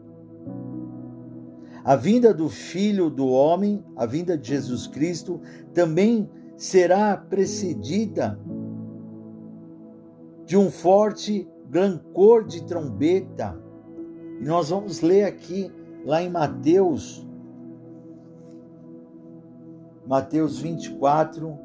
a 1.85 1.95
vinda 1.95 2.33
do 2.33 2.49
Filho 2.49 3.11
do 3.11 3.27
Homem, 3.27 3.85
a 3.95 4.07
vinda 4.07 4.35
de 4.35 4.47
Jesus 4.47 4.87
Cristo, 4.87 5.39
também 5.71 6.27
será 6.57 7.15
precedida 7.15 8.39
de 10.47 10.57
um 10.57 10.71
forte 10.71 11.47
glancor 11.69 12.43
de 12.43 12.65
trombeta. 12.65 13.55
E 14.41 14.45
nós 14.45 14.71
vamos 14.71 15.01
ler 15.01 15.25
aqui, 15.25 15.71
lá 16.03 16.23
em 16.23 16.29
Mateus, 16.29 17.23
Mateus 20.07 20.57
24, 20.57 21.55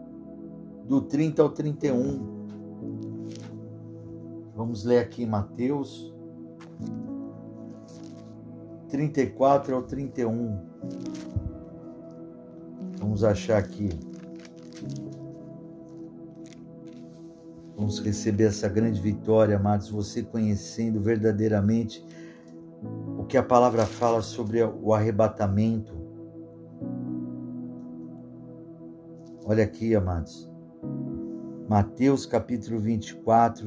do 0.86 1.00
30 1.00 1.40
ao 1.40 1.48
31. 1.48 2.44
Vamos 4.54 4.84
ler 4.84 4.98
aqui 4.98 5.24
Mateus 5.24 6.12
34 8.90 9.74
ao 9.74 9.82
31. 9.82 10.58
Vamos 12.98 13.24
achar 13.24 13.58
aqui. 13.58 13.88
Vamos 17.76 17.98
receber 18.00 18.44
essa 18.44 18.68
grande 18.68 19.00
vitória, 19.00 19.56
amados, 19.56 19.88
você 19.88 20.22
conhecendo 20.22 21.00
verdadeiramente 21.00 22.04
o 23.16 23.24
que 23.24 23.36
a 23.38 23.42
palavra 23.42 23.86
fala 23.86 24.20
sobre 24.20 24.62
o 24.62 24.92
arrebatamento. 24.92 25.94
Olha 29.44 29.64
aqui, 29.64 29.94
amados. 29.94 30.50
Mateus 31.68 32.26
capítulo 32.26 32.80
24, 32.80 33.66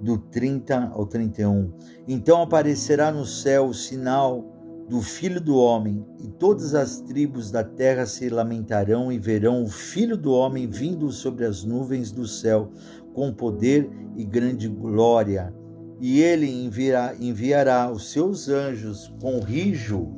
do 0.00 0.18
30 0.18 0.90
ao 0.92 1.06
31. 1.06 1.72
Então 2.06 2.42
aparecerá 2.42 3.10
no 3.10 3.24
céu 3.24 3.66
o 3.66 3.74
sinal 3.74 4.56
do 4.88 5.02
Filho 5.02 5.40
do 5.40 5.56
Homem, 5.56 6.04
e 6.22 6.28
todas 6.28 6.74
as 6.74 7.00
tribos 7.00 7.50
da 7.50 7.64
terra 7.64 8.06
se 8.06 8.28
lamentarão 8.28 9.10
e 9.10 9.18
verão 9.18 9.64
o 9.64 9.68
Filho 9.68 10.16
do 10.16 10.32
Homem 10.32 10.68
vindo 10.68 11.10
sobre 11.10 11.44
as 11.44 11.64
nuvens 11.64 12.12
do 12.12 12.26
céu, 12.26 12.70
com 13.12 13.32
poder 13.32 13.90
e 14.16 14.24
grande 14.24 14.68
glória. 14.68 15.52
E 16.00 16.20
ele 16.20 16.48
enviará, 16.64 17.16
enviará 17.18 17.90
os 17.90 18.12
seus 18.12 18.48
anjos 18.48 19.12
com 19.20 19.40
rijo, 19.40 20.08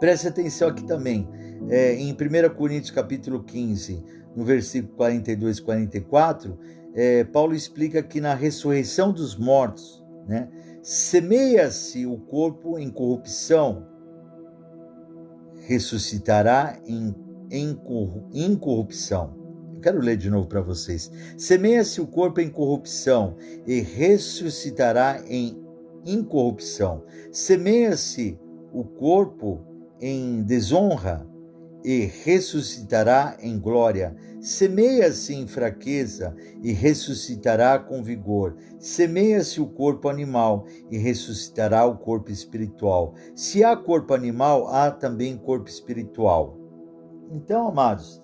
Preste 0.00 0.28
atenção 0.28 0.68
aqui 0.68 0.84
também. 0.84 1.28
É, 1.68 1.94
em 1.94 2.12
1 2.12 2.54
Coríntios 2.54 2.90
capítulo 2.90 3.42
15, 3.42 4.02
no 4.34 4.44
versículo 4.44 4.94
42 4.94 5.58
e 5.58 5.62
44, 5.62 6.58
é, 6.94 7.24
Paulo 7.24 7.54
explica 7.54 8.02
que 8.02 8.20
na 8.20 8.34
ressurreição 8.34 9.12
dos 9.12 9.36
mortos, 9.36 10.02
né, 10.26 10.48
semeia-se 10.82 12.06
o 12.06 12.16
corpo 12.16 12.78
em 12.78 12.90
corrupção, 12.90 13.86
ressuscitará 15.66 16.78
em, 16.86 17.14
em 17.50 17.76
incorrupção. 18.32 19.36
Eu 19.74 19.80
quero 19.80 20.00
ler 20.00 20.16
de 20.16 20.30
novo 20.30 20.48
para 20.48 20.60
vocês. 20.60 21.10
Semeia-se 21.36 22.00
o 22.00 22.06
corpo 22.06 22.40
em 22.40 22.48
corrupção 22.48 23.36
e 23.66 23.80
ressuscitará 23.80 25.22
em 25.26 25.62
incorrupção. 26.04 27.04
Semeia-se 27.30 28.38
o 28.72 28.82
corpo 28.84 29.67
em 30.00 30.42
desonra 30.42 31.26
e 31.84 32.04
ressuscitará 32.24 33.36
em 33.40 33.58
glória. 33.58 34.14
Semeia-se 34.40 35.34
em 35.34 35.46
fraqueza 35.46 36.34
e 36.62 36.72
ressuscitará 36.72 37.78
com 37.78 38.02
vigor. 38.02 38.56
Semeia-se 38.78 39.60
o 39.60 39.66
corpo 39.66 40.08
animal 40.08 40.66
e 40.90 40.98
ressuscitará 40.98 41.86
o 41.86 41.96
corpo 41.96 42.30
espiritual. 42.30 43.14
Se 43.34 43.64
há 43.64 43.76
corpo 43.76 44.14
animal, 44.14 44.68
há 44.68 44.90
também 44.90 45.36
corpo 45.36 45.68
espiritual. 45.68 46.56
Então, 47.30 47.68
amados, 47.68 48.22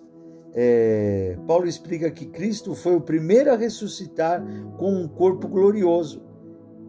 é, 0.55 1.37
Paulo 1.47 1.67
explica 1.67 2.11
que 2.11 2.27
Cristo 2.27 2.75
foi 2.75 2.95
o 2.95 3.01
primeiro 3.01 3.53
a 3.53 3.57
ressuscitar 3.57 4.43
com 4.79 4.93
um 4.95 5.09
corpo 5.09 5.49
glorioso, 5.49 6.23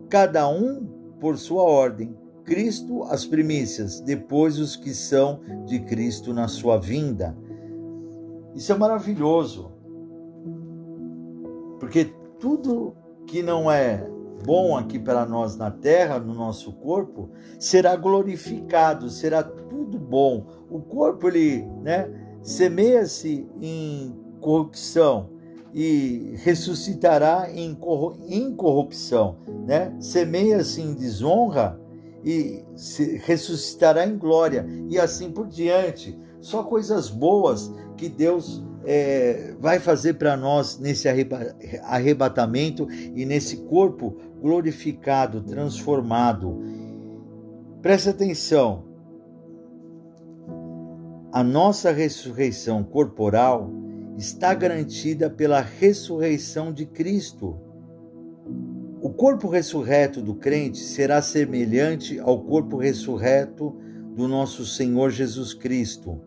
cada 0.07 0.47
um 0.47 0.85
por 1.19 1.37
sua 1.37 1.63
ordem. 1.63 2.15
Cristo 2.45 3.03
as 3.03 3.25
primícias, 3.25 3.99
depois 3.99 4.59
os 4.59 4.75
que 4.75 4.93
são 4.93 5.39
de 5.65 5.79
Cristo 5.79 6.33
na 6.33 6.47
sua 6.47 6.77
vinda. 6.77 7.35
Isso 8.53 8.71
é 8.71 8.77
maravilhoso, 8.77 9.71
porque 11.79 12.05
tudo 12.39 12.95
que 13.25 13.41
não 13.41 13.69
é 13.69 14.07
bom 14.45 14.77
aqui 14.77 14.99
para 14.99 15.25
nós 15.25 15.57
na 15.57 15.71
terra, 15.71 16.19
no 16.19 16.33
nosso 16.33 16.71
corpo, 16.73 17.31
será 17.59 17.95
glorificado, 17.95 19.09
será 19.09 19.43
tudo 19.43 19.97
bom. 19.97 20.45
O 20.69 20.79
corpo 20.79 21.27
ele, 21.27 21.65
né, 21.81 22.09
semeia-se 22.41 23.47
em 23.59 24.15
corrupção 24.39 25.31
e 25.73 26.35
ressuscitará 26.37 27.49
em 27.51 27.77
incorrupção, 28.29 29.37
né? 29.67 29.93
Semeia-se 29.99 30.81
em 30.81 30.93
desonra 30.93 31.77
e 32.25 32.65
ressuscitará 33.23 34.05
em 34.05 34.17
glória, 34.17 34.65
e 34.89 34.97
assim 34.99 35.31
por 35.31 35.47
diante. 35.47 36.19
Só 36.41 36.63
coisas 36.63 37.09
boas 37.09 37.71
que 37.95 38.09
Deus 38.09 38.63
é, 38.83 39.55
vai 39.59 39.79
fazer 39.79 40.15
para 40.15 40.35
nós 40.35 40.79
nesse 40.79 41.07
arrebatamento 41.83 42.87
e 42.91 43.25
nesse 43.25 43.57
corpo 43.57 44.17
glorificado, 44.41 45.41
transformado. 45.41 46.59
Preste 47.81 48.09
atenção. 48.09 48.85
A 51.31 51.43
nossa 51.43 51.91
ressurreição 51.91 52.83
corporal 52.83 53.69
está 54.17 54.53
garantida 54.53 55.29
pela 55.29 55.61
ressurreição 55.61 56.71
de 56.71 56.85
Cristo. 56.85 57.59
Corpo 59.17 59.47
ressurreto 59.47 60.21
do 60.21 60.35
crente 60.35 60.79
será 60.79 61.21
semelhante 61.21 62.19
ao 62.19 62.43
corpo 62.43 62.75
ressurreto 62.75 63.73
do 64.13 64.27
nosso 64.27 64.65
Senhor 64.65 65.09
Jesus 65.09 65.53
Cristo. 65.53 66.19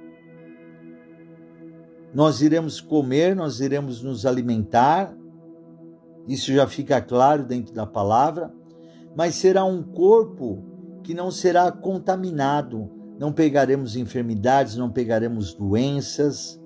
Nós 2.12 2.42
iremos 2.42 2.82
comer, 2.82 3.36
nós 3.36 3.60
iremos 3.60 4.02
nos 4.02 4.26
alimentar, 4.26 5.16
isso 6.28 6.52
já 6.52 6.66
fica 6.66 7.00
claro 7.00 7.46
dentro 7.46 7.76
da 7.76 7.86
palavra, 7.86 8.52
mas 9.16 9.36
será 9.36 9.64
um 9.64 9.84
corpo 9.84 10.64
que 11.04 11.14
não 11.14 11.30
será 11.30 11.72
contaminado, 11.72 12.90
não 13.20 13.32
pegaremos 13.32 13.96
enfermidades, 13.96 14.76
não 14.76 14.90
pegaremos 14.90 15.54
doenças, 15.54 16.60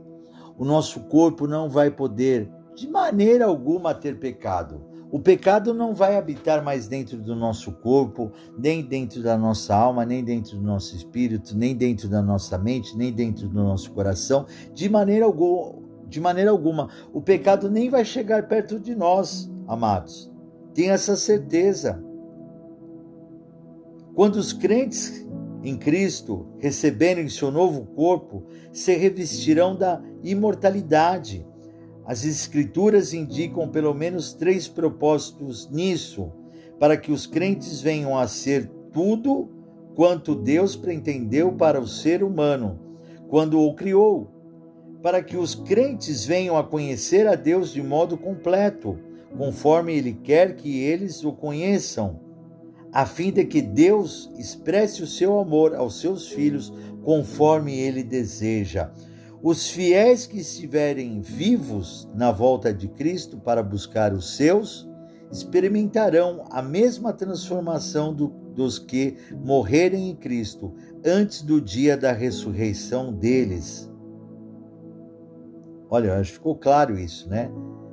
o 0.58 0.64
nosso 0.64 1.02
corpo 1.02 1.46
não 1.46 1.70
vai 1.70 1.92
poder 1.92 2.50
de 2.74 2.88
maneira 2.88 3.46
alguma 3.46 3.94
ter 3.94 4.18
pecado. 4.20 4.89
O 5.12 5.20
pecado 5.20 5.74
não 5.74 5.94
vai 5.94 6.16
habitar 6.16 6.64
mais 6.64 6.88
dentro 6.88 7.18
do 7.18 7.36
nosso 7.36 7.72
corpo, 7.72 8.32
nem 8.58 8.84
dentro 8.84 9.24
da 9.24 9.36
nossa 9.36 9.76
alma, 9.76 10.06
nem 10.06 10.24
dentro 10.24 10.58
do 10.58 10.64
nosso 10.64 10.96
espírito, 10.96 11.58
nem 11.58 11.76
dentro 11.76 12.08
da 12.08 12.22
nossa 12.22 12.60
mente, 12.60 12.96
nem 12.96 13.12
dentro 13.12 13.48
do 13.48 13.64
nosso 13.64 13.92
coração, 13.92 14.46
de 14.74 14.88
maneira 14.88 15.26
alguma. 15.26 15.90
De 16.08 16.20
maneira 16.20 16.50
alguma, 16.50 16.90
o 17.14 17.22
pecado 17.22 17.70
nem 17.70 17.88
vai 17.88 18.04
chegar 18.04 18.48
perto 18.48 18.80
de 18.80 18.96
nós, 18.96 19.48
amados. 19.68 20.32
Tenha 20.74 20.94
essa 20.94 21.16
certeza. 21.16 22.04
Quando 24.16 24.38
os 24.38 24.52
crentes 24.52 25.28
em 25.64 25.78
Cristo 25.78 26.48
receberem 26.58 27.30
seu 27.30 27.52
novo 27.52 27.86
corpo, 27.96 28.44
se 28.72 28.96
revestirão 28.96 29.76
da 29.76 30.02
imortalidade 30.24 31.46
as 32.10 32.26
Escrituras 32.26 33.14
indicam 33.14 33.70
pelo 33.70 33.94
menos 33.94 34.34
três 34.34 34.68
propósitos 34.68 35.70
nisso, 35.70 36.32
para 36.80 36.98
que 36.98 37.12
os 37.12 37.28
crentes 37.28 37.82
venham 37.82 38.18
a 38.18 38.28
ser 38.28 38.68
tudo 38.92 39.48
quanto 39.94 40.34
Deus 40.34 40.76
pretendeu 40.76 41.52
para 41.52 41.80
o 41.80 41.88
ser 41.88 42.24
humano 42.24 42.80
quando 43.28 43.60
o 43.60 43.76
criou, 43.76 44.28
para 45.04 45.22
que 45.22 45.38
os 45.38 45.54
crentes 45.54 46.26
venham 46.26 46.58
a 46.58 46.64
conhecer 46.64 47.28
a 47.28 47.36
Deus 47.36 47.72
de 47.72 47.84
modo 47.84 48.18
completo, 48.18 48.98
conforme 49.38 49.94
Ele 49.94 50.14
quer 50.14 50.56
que 50.56 50.80
eles 50.80 51.24
o 51.24 51.32
conheçam, 51.32 52.20
a 52.92 53.06
fim 53.06 53.32
de 53.32 53.46
que 53.46 53.62
Deus 53.62 54.32
expresse 54.36 55.04
o 55.04 55.08
seu 55.08 55.38
amor 55.38 55.76
aos 55.76 56.02
seus 56.02 56.28
filhos 56.28 56.74
conforme 57.04 57.78
Ele 57.80 58.02
deseja. 58.02 58.90
Os 59.42 59.70
fiéis 59.70 60.28
que 60.28 60.40
estiverem 60.40 61.22
vivos 61.22 62.10
na 62.14 62.32
volta 62.32 62.74
de 62.74 62.88
Cristo 62.90 63.38
para 63.38 63.64
buscar 63.64 64.14
os 64.14 64.36
seus 64.36 64.90
experimentarão 65.32 66.44
a 66.50 66.62
mesma 66.62 67.14
transformação 67.14 68.14
do, 68.14 68.28
dos 68.54 68.80
que 68.80 69.16
morrerem 69.46 70.10
em 70.10 70.16
Cristo 70.16 70.74
antes 71.06 71.42
do 71.42 71.62
dia 71.62 71.96
da 71.96 72.12
ressurreição 72.12 73.14
deles. 73.14 73.90
Olha, 75.90 76.20
acho 76.20 76.32
que 76.32 76.38
ficou 76.38 76.56
claro 76.56 77.00
isso, 77.00 77.30
né? 77.30 77.50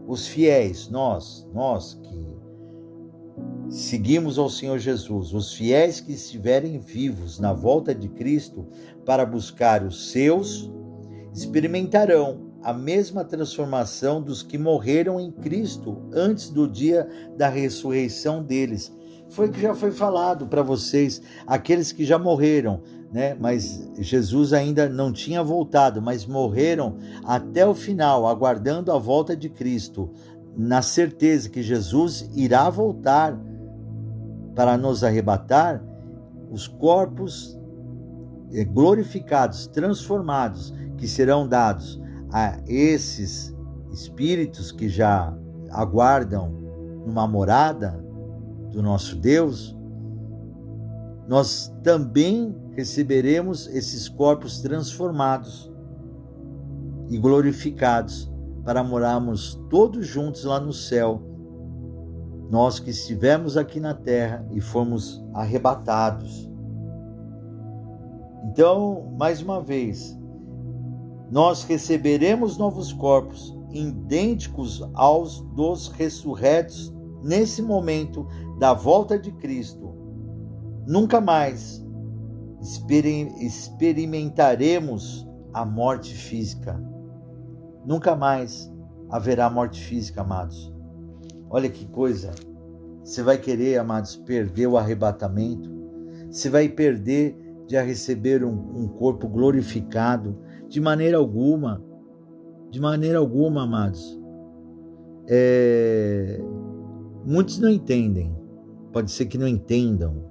Os 0.06 0.26
fiéis, 0.26 0.88
nós, 0.88 1.48
nós 1.52 1.94
que 1.94 2.36
seguimos 3.68 4.38
ao 4.38 4.48
Senhor 4.48 4.78
Jesus, 4.78 5.32
os 5.32 5.54
fiéis 5.54 6.00
que 6.00 6.12
estiverem 6.12 6.78
vivos 6.78 7.38
na 7.38 7.52
volta 7.52 7.94
de 7.94 8.08
Cristo 8.08 8.66
para 9.04 9.24
buscar 9.24 9.82
os 9.82 10.10
seus, 10.10 10.70
experimentarão 11.36 12.46
a 12.62 12.72
mesma 12.72 13.22
transformação 13.22 14.22
dos 14.22 14.42
que 14.42 14.56
morreram 14.56 15.20
em 15.20 15.30
Cristo 15.30 15.98
antes 16.10 16.48
do 16.48 16.66
dia 16.66 17.06
da 17.36 17.46
ressurreição 17.46 18.42
deles. 18.42 18.90
Foi 19.28 19.50
que 19.50 19.60
já 19.60 19.74
foi 19.74 19.90
falado 19.90 20.46
para 20.46 20.62
vocês, 20.62 21.20
aqueles 21.46 21.92
que 21.92 22.06
já 22.06 22.18
morreram, 22.18 22.80
né? 23.12 23.36
Mas 23.38 23.86
Jesus 23.98 24.54
ainda 24.54 24.88
não 24.88 25.12
tinha 25.12 25.42
voltado, 25.42 26.00
mas 26.00 26.24
morreram 26.24 26.96
até 27.22 27.66
o 27.66 27.74
final, 27.74 28.26
aguardando 28.26 28.90
a 28.90 28.98
volta 28.98 29.36
de 29.36 29.50
Cristo, 29.50 30.10
na 30.56 30.80
certeza 30.80 31.50
que 31.50 31.62
Jesus 31.62 32.30
irá 32.34 32.70
voltar 32.70 33.38
para 34.54 34.78
nos 34.78 35.04
arrebatar, 35.04 35.84
os 36.50 36.66
corpos 36.66 37.58
eh, 38.52 38.64
glorificados, 38.64 39.66
transformados, 39.66 40.72
que 40.96 41.06
serão 41.06 41.46
dados 41.46 42.00
a 42.32 42.58
esses 42.66 43.54
espíritos 43.92 44.72
que 44.72 44.88
já 44.88 45.36
aguardam 45.70 46.50
numa 47.06 47.26
morada 47.26 48.02
do 48.70 48.82
nosso 48.82 49.16
Deus, 49.16 49.76
nós 51.28 51.72
também 51.82 52.54
receberemos 52.72 53.66
esses 53.68 54.08
corpos 54.08 54.60
transformados 54.60 55.72
e 57.08 57.16
glorificados 57.18 58.30
para 58.64 58.82
morarmos 58.82 59.54
todos 59.70 60.06
juntos 60.06 60.44
lá 60.44 60.60
no 60.60 60.72
céu. 60.72 61.22
Nós 62.50 62.78
que 62.78 62.90
estivemos 62.90 63.56
aqui 63.56 63.80
na 63.80 63.94
terra 63.94 64.46
e 64.52 64.60
fomos 64.60 65.24
arrebatados. 65.32 66.50
Então, 68.44 69.12
mais 69.18 69.42
uma 69.42 69.60
vez, 69.60 70.15
nós 71.30 71.64
receberemos 71.64 72.56
novos 72.56 72.92
corpos 72.92 73.56
idênticos 73.72 74.82
aos 74.94 75.40
dos 75.54 75.88
ressurretos 75.88 76.94
nesse 77.22 77.60
momento 77.60 78.26
da 78.58 78.72
volta 78.72 79.18
de 79.18 79.32
Cristo. 79.32 79.94
Nunca 80.86 81.20
mais 81.20 81.84
experimentaremos 83.40 85.26
a 85.52 85.64
morte 85.64 86.14
física. 86.14 86.80
Nunca 87.84 88.14
mais 88.14 88.72
haverá 89.10 89.50
morte 89.50 89.82
física, 89.82 90.20
amados. 90.22 90.72
Olha 91.50 91.68
que 91.68 91.86
coisa. 91.86 92.32
Você 93.04 93.22
vai 93.22 93.38
querer, 93.38 93.78
amados, 93.78 94.16
perder 94.16 94.66
o 94.66 94.76
arrebatamento. 94.76 95.70
Você 96.30 96.50
vai 96.50 96.68
perder 96.68 97.36
de 97.66 97.80
receber 97.80 98.44
um, 98.44 98.52
um 98.52 98.88
corpo 98.88 99.28
glorificado 99.28 100.38
de 100.68 100.80
maneira 100.80 101.16
alguma, 101.16 101.82
de 102.70 102.80
maneira 102.80 103.18
alguma, 103.18 103.62
amados. 103.62 104.20
É... 105.28 106.40
Muitos 107.24 107.58
não 107.58 107.68
entendem, 107.68 108.36
pode 108.92 109.10
ser 109.10 109.26
que 109.26 109.36
não 109.36 109.48
entendam 109.48 110.24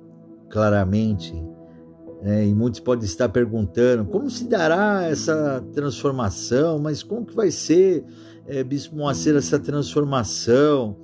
claramente, 0.50 1.34
é, 2.22 2.46
e 2.46 2.56
muitos 2.56 2.80
podem 2.80 3.06
estar 3.06 3.30
perguntando 3.30 4.06
como 4.06 4.30
se 4.30 4.48
dará 4.48 5.04
essa 5.04 5.64
transformação, 5.74 6.80
mas 6.80 7.04
como 7.04 7.26
que 7.26 7.36
vai 7.36 7.52
ser, 7.52 8.04
é, 8.48 8.64
Bispo 8.64 8.96
Moacir, 8.96 9.36
essa 9.36 9.60
transformação? 9.60 10.98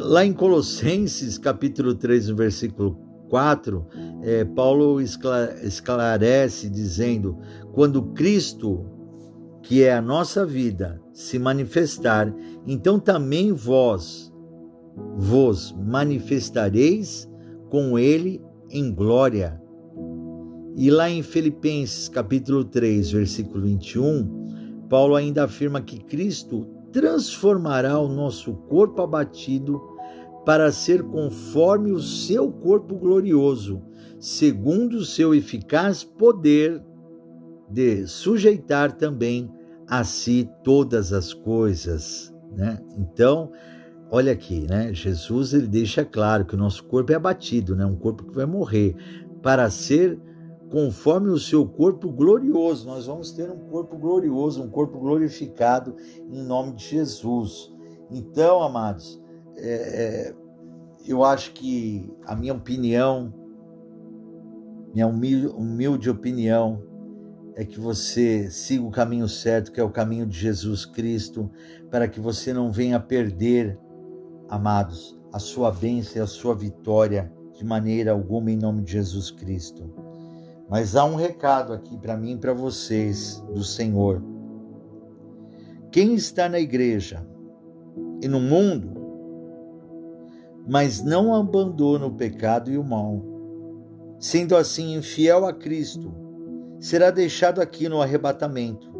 Lá, 0.00 0.24
em 0.24 0.32
Colossenses, 0.32 1.36
capítulo 1.38 1.94
3, 1.94 2.30
versículo 2.30 2.98
4, 3.34 3.84
é, 4.22 4.44
Paulo 4.44 5.00
esclarece 5.00 6.70
dizendo: 6.70 7.36
quando 7.72 8.00
Cristo, 8.12 8.86
que 9.60 9.82
é 9.82 9.92
a 9.92 10.00
nossa 10.00 10.46
vida, 10.46 11.02
se 11.12 11.36
manifestar, 11.36 12.32
então 12.64 12.96
também 13.00 13.52
vós 13.52 14.32
vos 15.16 15.74
manifestareis 15.76 17.28
com 17.70 17.98
ele 17.98 18.40
em 18.70 18.94
glória. 18.94 19.60
E 20.76 20.88
lá 20.88 21.10
em 21.10 21.24
Filipenses 21.24 22.08
capítulo 22.08 22.62
3, 22.62 23.10
versículo 23.10 23.64
21, 23.64 24.86
Paulo 24.88 25.16
ainda 25.16 25.42
afirma 25.42 25.80
que 25.80 25.98
Cristo 25.98 26.68
transformará 26.92 27.98
o 27.98 28.06
nosso 28.06 28.54
corpo 28.54 29.02
abatido 29.02 29.93
para 30.44 30.70
ser 30.70 31.02
conforme 31.02 31.90
o 31.90 32.00
seu 32.00 32.50
corpo 32.52 32.96
glorioso, 32.96 33.82
segundo 34.18 34.98
o 34.98 35.04
seu 35.04 35.34
eficaz 35.34 36.04
poder 36.04 36.82
de 37.68 38.06
sujeitar 38.06 38.92
também 38.92 39.50
a 39.86 40.04
si 40.04 40.48
todas 40.62 41.12
as 41.12 41.32
coisas, 41.32 42.32
né? 42.52 42.78
Então, 42.98 43.50
olha 44.10 44.32
aqui, 44.32 44.66
né? 44.68 44.92
Jesus 44.92 45.52
ele 45.52 45.66
deixa 45.66 46.04
claro 46.04 46.44
que 46.44 46.54
o 46.54 46.58
nosso 46.58 46.84
corpo 46.84 47.12
é 47.12 47.14
abatido, 47.14 47.74
né? 47.74 47.84
Um 47.84 47.96
corpo 47.96 48.24
que 48.24 48.34
vai 48.34 48.46
morrer 48.46 48.96
para 49.42 49.68
ser 49.70 50.18
conforme 50.70 51.30
o 51.30 51.38
seu 51.38 51.66
corpo 51.66 52.10
glorioso. 52.10 52.86
Nós 52.86 53.06
vamos 53.06 53.32
ter 53.32 53.50
um 53.50 53.68
corpo 53.68 53.96
glorioso, 53.96 54.62
um 54.62 54.68
corpo 54.70 54.98
glorificado 54.98 55.94
em 56.30 56.42
nome 56.42 56.72
de 56.74 56.84
Jesus. 56.84 57.72
Então, 58.10 58.62
amados, 58.62 59.20
é, 59.56 60.30
é, 60.30 60.34
eu 61.06 61.24
acho 61.24 61.52
que 61.52 62.10
a 62.26 62.34
minha 62.34 62.54
opinião, 62.54 63.32
minha 64.92 65.06
humilde, 65.06 65.46
humilde 65.48 66.10
opinião, 66.10 66.82
é 67.56 67.64
que 67.64 67.78
você 67.78 68.50
siga 68.50 68.84
o 68.84 68.90
caminho 68.90 69.28
certo, 69.28 69.70
que 69.70 69.80
é 69.80 69.84
o 69.84 69.90
caminho 69.90 70.26
de 70.26 70.36
Jesus 70.36 70.84
Cristo, 70.84 71.50
para 71.90 72.08
que 72.08 72.18
você 72.18 72.52
não 72.52 72.72
venha 72.72 72.98
perder, 72.98 73.78
amados, 74.48 75.18
a 75.32 75.38
sua 75.38 75.70
bênção 75.70 76.18
e 76.18 76.20
a 76.20 76.26
sua 76.26 76.54
vitória 76.54 77.32
de 77.52 77.64
maneira 77.64 78.12
alguma 78.12 78.50
em 78.50 78.56
nome 78.56 78.82
de 78.82 78.92
Jesus 78.92 79.30
Cristo. 79.30 79.92
Mas 80.68 80.96
há 80.96 81.04
um 81.04 81.14
recado 81.14 81.72
aqui 81.72 81.96
para 81.98 82.16
mim 82.16 82.32
e 82.32 82.38
para 82.38 82.52
vocês 82.52 83.40
do 83.52 83.62
Senhor. 83.62 84.22
Quem 85.92 86.14
está 86.14 86.48
na 86.48 86.58
igreja 86.58 87.24
e 88.20 88.26
no 88.26 88.40
mundo, 88.40 89.03
mas 90.66 91.02
não 91.02 91.34
abandona 91.34 92.06
o 92.06 92.14
pecado 92.14 92.70
e 92.70 92.78
o 92.78 92.84
mal, 92.84 93.22
sendo 94.18 94.56
assim 94.56 94.94
infiel 94.96 95.46
a 95.46 95.52
Cristo, 95.52 96.14
será 96.78 97.10
deixado 97.10 97.60
aqui 97.60 97.88
no 97.88 98.00
arrebatamento. 98.00 98.92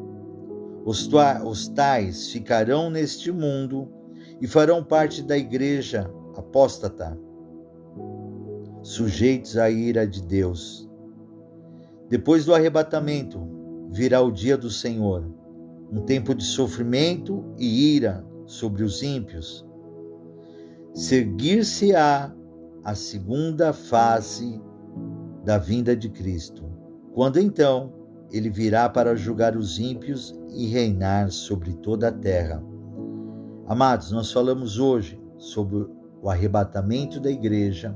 Os, 0.84 1.08
os 1.44 1.68
tais 1.68 2.30
ficarão 2.30 2.90
neste 2.90 3.32
mundo 3.32 3.88
e 4.40 4.46
farão 4.46 4.84
parte 4.84 5.22
da 5.22 5.36
igreja 5.36 6.10
apóstata, 6.36 7.18
sujeitos 8.82 9.56
à 9.56 9.70
ira 9.70 10.06
de 10.06 10.22
Deus. 10.22 10.88
Depois 12.08 12.44
do 12.44 12.54
arrebatamento, 12.54 13.40
virá 13.90 14.20
o 14.20 14.30
dia 14.30 14.58
do 14.58 14.68
Senhor, 14.68 15.24
um 15.90 16.02
tempo 16.02 16.34
de 16.34 16.44
sofrimento 16.44 17.44
e 17.56 17.94
ira 17.94 18.24
sobre 18.44 18.82
os 18.82 19.02
ímpios. 19.02 19.66
Seguir-se-á 20.94 22.32
a 22.84 22.94
segunda 22.94 23.72
fase 23.72 24.62
da 25.44 25.58
vinda 25.58 25.96
de 25.96 26.08
Cristo, 26.08 26.64
quando 27.12 27.40
então 27.40 27.92
ele 28.30 28.48
virá 28.48 28.88
para 28.88 29.16
julgar 29.16 29.56
os 29.56 29.80
ímpios 29.80 30.40
e 30.54 30.66
reinar 30.68 31.32
sobre 31.32 31.74
toda 31.74 32.08
a 32.08 32.12
terra. 32.12 32.62
Amados, 33.66 34.12
nós 34.12 34.30
falamos 34.30 34.78
hoje 34.78 35.20
sobre 35.36 35.84
o 36.22 36.30
arrebatamento 36.30 37.18
da 37.18 37.30
igreja 37.30 37.92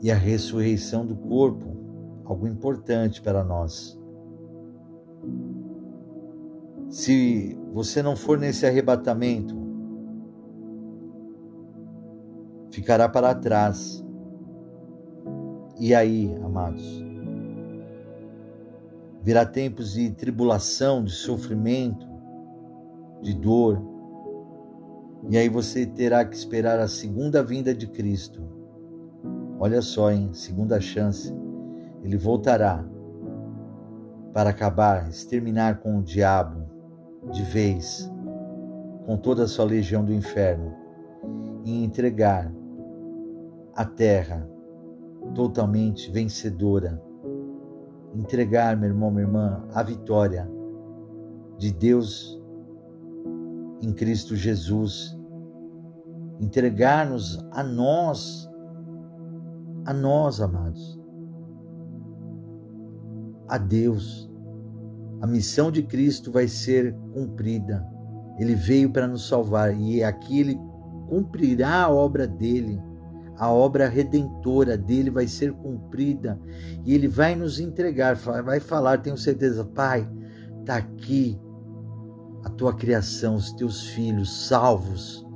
e 0.00 0.10
a 0.10 0.16
ressurreição 0.16 1.06
do 1.06 1.14
corpo, 1.14 1.76
algo 2.24 2.48
importante 2.48 3.22
para 3.22 3.44
nós. 3.44 3.96
Se 6.88 7.56
você 7.70 8.02
não 8.02 8.16
for 8.16 8.36
nesse 8.36 8.66
arrebatamento, 8.66 9.61
ficará 12.72 13.08
para 13.08 13.34
trás. 13.34 14.04
E 15.78 15.94
aí, 15.94 16.34
amados, 16.42 17.04
virá 19.22 19.44
tempos 19.44 19.92
de 19.92 20.10
tribulação, 20.10 21.04
de 21.04 21.12
sofrimento, 21.12 22.06
de 23.20 23.34
dor. 23.34 23.80
E 25.28 25.36
aí 25.36 25.48
você 25.48 25.86
terá 25.86 26.24
que 26.24 26.34
esperar 26.34 26.80
a 26.80 26.88
segunda 26.88 27.42
vinda 27.42 27.74
de 27.74 27.86
Cristo. 27.86 28.42
Olha 29.60 29.80
só, 29.80 30.10
hein? 30.10 30.30
Segunda 30.32 30.80
chance. 30.80 31.32
Ele 32.02 32.16
voltará 32.16 32.84
para 34.32 34.50
acabar, 34.50 35.08
exterminar 35.08 35.78
com 35.80 35.98
o 35.98 36.02
diabo 36.02 36.66
de 37.30 37.42
vez, 37.42 38.10
com 39.04 39.16
toda 39.16 39.44
a 39.44 39.48
sua 39.48 39.64
legião 39.64 40.04
do 40.04 40.12
inferno, 40.12 40.74
e 41.64 41.84
entregar 41.84 42.52
a 43.74 43.84
terra 43.84 44.48
totalmente 45.34 46.10
vencedora. 46.10 47.02
Entregar, 48.14 48.76
meu 48.76 48.90
irmão, 48.90 49.10
minha 49.10 49.24
irmã, 49.24 49.66
a 49.72 49.82
vitória 49.82 50.50
de 51.56 51.72
Deus 51.72 52.40
em 53.80 53.92
Cristo 53.92 54.36
Jesus. 54.36 55.18
Entregar-nos 56.40 57.38
a 57.52 57.62
nós, 57.62 58.50
a 59.86 59.94
nós, 59.94 60.40
amados, 60.40 61.00
a 63.48 63.56
Deus. 63.58 64.30
A 65.20 65.26
missão 65.26 65.70
de 65.70 65.82
Cristo 65.84 66.32
vai 66.32 66.48
ser 66.48 66.94
cumprida. 67.14 67.86
Ele 68.38 68.54
veio 68.54 68.92
para 68.92 69.06
nos 69.06 69.28
salvar 69.28 69.74
e 69.74 70.02
aqui 70.02 70.40
ele 70.40 70.60
cumprirá 71.08 71.84
a 71.84 71.90
obra 71.90 72.26
dele 72.26 72.80
a 73.42 73.50
obra 73.50 73.88
redentora 73.88 74.78
dele 74.78 75.10
vai 75.10 75.26
ser 75.26 75.52
cumprida 75.52 76.38
e 76.84 76.94
ele 76.94 77.08
vai 77.08 77.34
nos 77.34 77.58
entregar, 77.58 78.14
vai 78.14 78.60
falar, 78.60 78.98
tenho 78.98 79.18
certeza, 79.18 79.64
Pai, 79.64 80.08
está 80.60 80.76
aqui 80.76 81.36
a 82.44 82.50
tua 82.50 82.72
criação, 82.72 83.34
os 83.34 83.52
teus 83.54 83.82
filhos 83.88 84.46
salvos, 84.46 85.26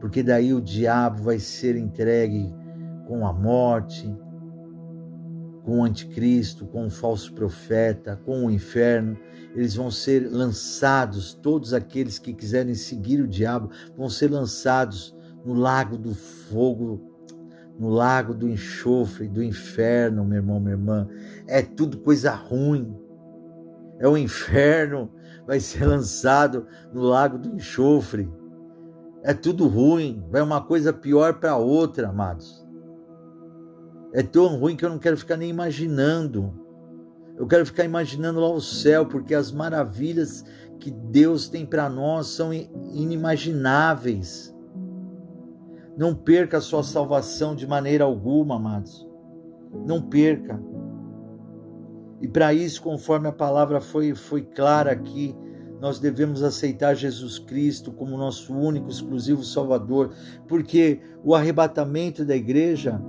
porque 0.00 0.22
daí 0.22 0.52
o 0.52 0.60
diabo 0.60 1.22
vai 1.22 1.38
ser 1.38 1.76
entregue 1.76 2.54
com 3.08 3.26
a 3.26 3.32
morte, 3.32 4.14
com 5.64 5.78
o 5.78 5.84
anticristo, 5.84 6.66
com 6.66 6.88
o 6.88 6.90
falso 6.90 7.32
profeta, 7.32 8.20
com 8.22 8.44
o 8.44 8.50
inferno. 8.50 9.16
Eles 9.54 9.74
vão 9.74 9.90
ser 9.90 10.30
lançados, 10.30 11.32
todos 11.32 11.72
aqueles 11.72 12.18
que 12.18 12.34
quiserem 12.34 12.74
seguir 12.74 13.22
o 13.22 13.26
diabo 13.26 13.70
vão 13.96 14.10
ser 14.10 14.30
lançados 14.30 15.16
no 15.44 15.54
lago 15.54 15.96
do 15.96 16.14
fogo, 16.14 17.12
no 17.78 17.88
lago 17.88 18.34
do 18.34 18.48
enxofre, 18.48 19.28
do 19.28 19.42
inferno, 19.42 20.24
meu 20.24 20.38
irmão, 20.38 20.60
minha 20.60 20.74
irmã. 20.74 21.08
É 21.46 21.62
tudo 21.62 21.98
coisa 21.98 22.32
ruim. 22.32 22.96
É 23.98 24.08
o 24.08 24.16
inferno, 24.16 25.10
vai 25.46 25.60
ser 25.60 25.84
lançado 25.84 26.66
no 26.92 27.02
lago 27.02 27.38
do 27.38 27.54
enxofre. 27.54 28.30
É 29.22 29.32
tudo 29.32 29.68
ruim, 29.68 30.24
vai 30.30 30.42
uma 30.42 30.60
coisa 30.60 30.92
pior 30.92 31.34
para 31.34 31.56
outra, 31.56 32.08
amados. 32.08 32.66
É 34.12 34.22
tão 34.22 34.58
ruim 34.58 34.76
que 34.76 34.84
eu 34.84 34.90
não 34.90 34.98
quero 34.98 35.16
ficar 35.16 35.36
nem 35.36 35.48
imaginando. 35.48 36.52
Eu 37.36 37.46
quero 37.46 37.64
ficar 37.64 37.84
imaginando 37.84 38.40
lá 38.40 38.48
o 38.48 38.60
céu, 38.60 39.06
porque 39.06 39.34
as 39.34 39.50
maravilhas 39.50 40.44
que 40.78 40.90
Deus 40.90 41.48
tem 41.48 41.64
para 41.64 41.88
nós 41.88 42.26
são 42.26 42.52
inimagináveis. 42.52 44.51
Não 45.96 46.14
perca 46.14 46.58
a 46.58 46.60
sua 46.60 46.82
salvação 46.82 47.54
de 47.54 47.66
maneira 47.66 48.04
alguma, 48.04 48.56
amados. 48.56 49.06
Não 49.86 50.00
perca. 50.00 50.60
E 52.20 52.28
para 52.28 52.54
isso, 52.54 52.82
conforme 52.82 53.28
a 53.28 53.32
palavra 53.32 53.80
foi, 53.80 54.14
foi 54.14 54.42
clara 54.42 54.92
aqui, 54.92 55.36
nós 55.80 55.98
devemos 55.98 56.44
aceitar 56.44 56.94
Jesus 56.94 57.40
Cristo 57.40 57.90
como 57.90 58.16
nosso 58.16 58.54
único, 58.54 58.88
exclusivo 58.88 59.42
Salvador, 59.42 60.14
porque 60.46 61.00
o 61.24 61.34
arrebatamento 61.34 62.24
da 62.24 62.36
igreja 62.36 63.02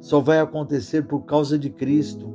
só 0.00 0.20
vai 0.20 0.38
acontecer 0.38 1.08
por 1.08 1.24
causa 1.24 1.58
de 1.58 1.70
Cristo. 1.70 2.32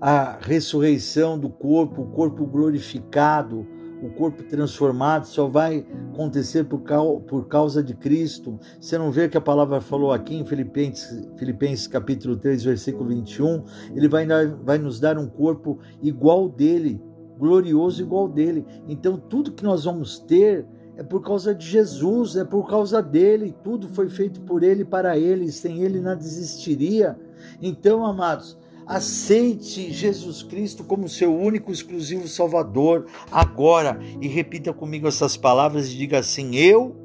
A 0.00 0.38
ressurreição 0.40 1.38
do 1.38 1.48
corpo, 1.48 2.02
o 2.02 2.10
corpo 2.10 2.44
glorificado, 2.44 3.64
o 4.02 4.10
corpo 4.10 4.42
transformado 4.44 5.26
só 5.26 5.46
vai 5.46 5.86
acontecer 6.12 6.64
por, 6.64 6.82
por 7.26 7.48
causa 7.48 7.82
de 7.82 7.94
Cristo. 7.94 8.58
Você 8.80 8.96
não 8.96 9.10
vê 9.10 9.28
que 9.28 9.36
a 9.36 9.40
palavra 9.40 9.80
falou 9.80 10.12
aqui 10.12 10.36
em 10.36 10.44
Filipenses, 10.44 11.28
Filipenses 11.36 11.86
capítulo 11.86 12.36
3, 12.36 12.64
versículo 12.64 13.08
21? 13.08 13.64
Ele 13.94 14.08
vai, 14.08 14.26
vai 14.64 14.78
nos 14.78 15.00
dar 15.00 15.18
um 15.18 15.26
corpo 15.26 15.78
igual 16.02 16.48
dele, 16.48 17.00
glorioso 17.38 18.02
igual 18.02 18.28
dele. 18.28 18.64
Então 18.86 19.16
tudo 19.16 19.52
que 19.52 19.64
nós 19.64 19.84
vamos 19.84 20.18
ter 20.18 20.66
é 20.96 21.02
por 21.04 21.22
causa 21.22 21.54
de 21.54 21.64
Jesus, 21.64 22.34
é 22.34 22.44
por 22.44 22.68
causa 22.68 23.00
dele, 23.00 23.54
tudo 23.62 23.88
foi 23.88 24.08
feito 24.08 24.40
por 24.40 24.64
ele 24.64 24.84
para 24.84 25.16
ele, 25.16 25.52
sem 25.52 25.82
ele 25.82 26.00
nada 26.00 26.20
existiria. 26.20 27.16
Então, 27.62 28.04
amados, 28.04 28.58
Aceite 28.88 29.92
Jesus 29.92 30.42
Cristo 30.42 30.82
como 30.82 31.10
seu 31.10 31.38
único 31.38 31.70
exclusivo 31.70 32.26
Salvador 32.26 33.04
agora 33.30 34.00
e 34.18 34.26
repita 34.26 34.72
comigo 34.72 35.06
essas 35.06 35.36
palavras 35.36 35.92
e 35.92 35.96
diga 35.98 36.20
assim: 36.20 36.56
Eu 36.56 36.96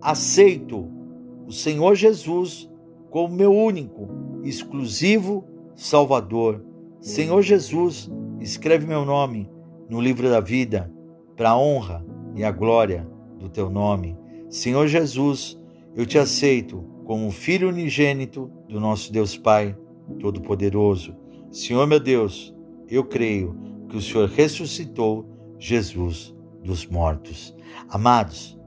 aceito 0.00 0.90
o 1.46 1.52
Senhor 1.52 1.94
Jesus 1.94 2.68
como 3.08 3.36
meu 3.36 3.54
único 3.54 4.08
exclusivo 4.42 5.44
Salvador. 5.76 6.64
Senhor 7.00 7.40
Jesus, 7.40 8.10
escreve 8.40 8.84
meu 8.84 9.04
nome 9.04 9.48
no 9.88 10.00
livro 10.00 10.28
da 10.28 10.40
vida 10.40 10.92
para 11.36 11.50
a 11.50 11.56
honra 11.56 12.04
e 12.34 12.42
a 12.42 12.50
glória 12.50 13.08
do 13.38 13.48
teu 13.48 13.70
nome. 13.70 14.18
Senhor 14.48 14.88
Jesus, 14.88 15.56
eu 15.94 16.04
te 16.04 16.18
aceito 16.18 16.84
como 17.04 17.30
filho 17.30 17.68
unigênito 17.68 18.50
do 18.68 18.80
nosso 18.80 19.12
Deus 19.12 19.36
Pai 19.36 19.76
Todo-Poderoso. 20.20 21.16
Senhor 21.50 21.86
meu 21.86 22.00
Deus, 22.00 22.54
eu 22.88 23.04
creio 23.04 23.56
que 23.88 23.96
o 23.96 24.00
Senhor 24.00 24.28
ressuscitou 24.28 25.26
Jesus 25.58 26.34
dos 26.62 26.86
mortos. 26.86 27.54
Amados, 27.88 28.58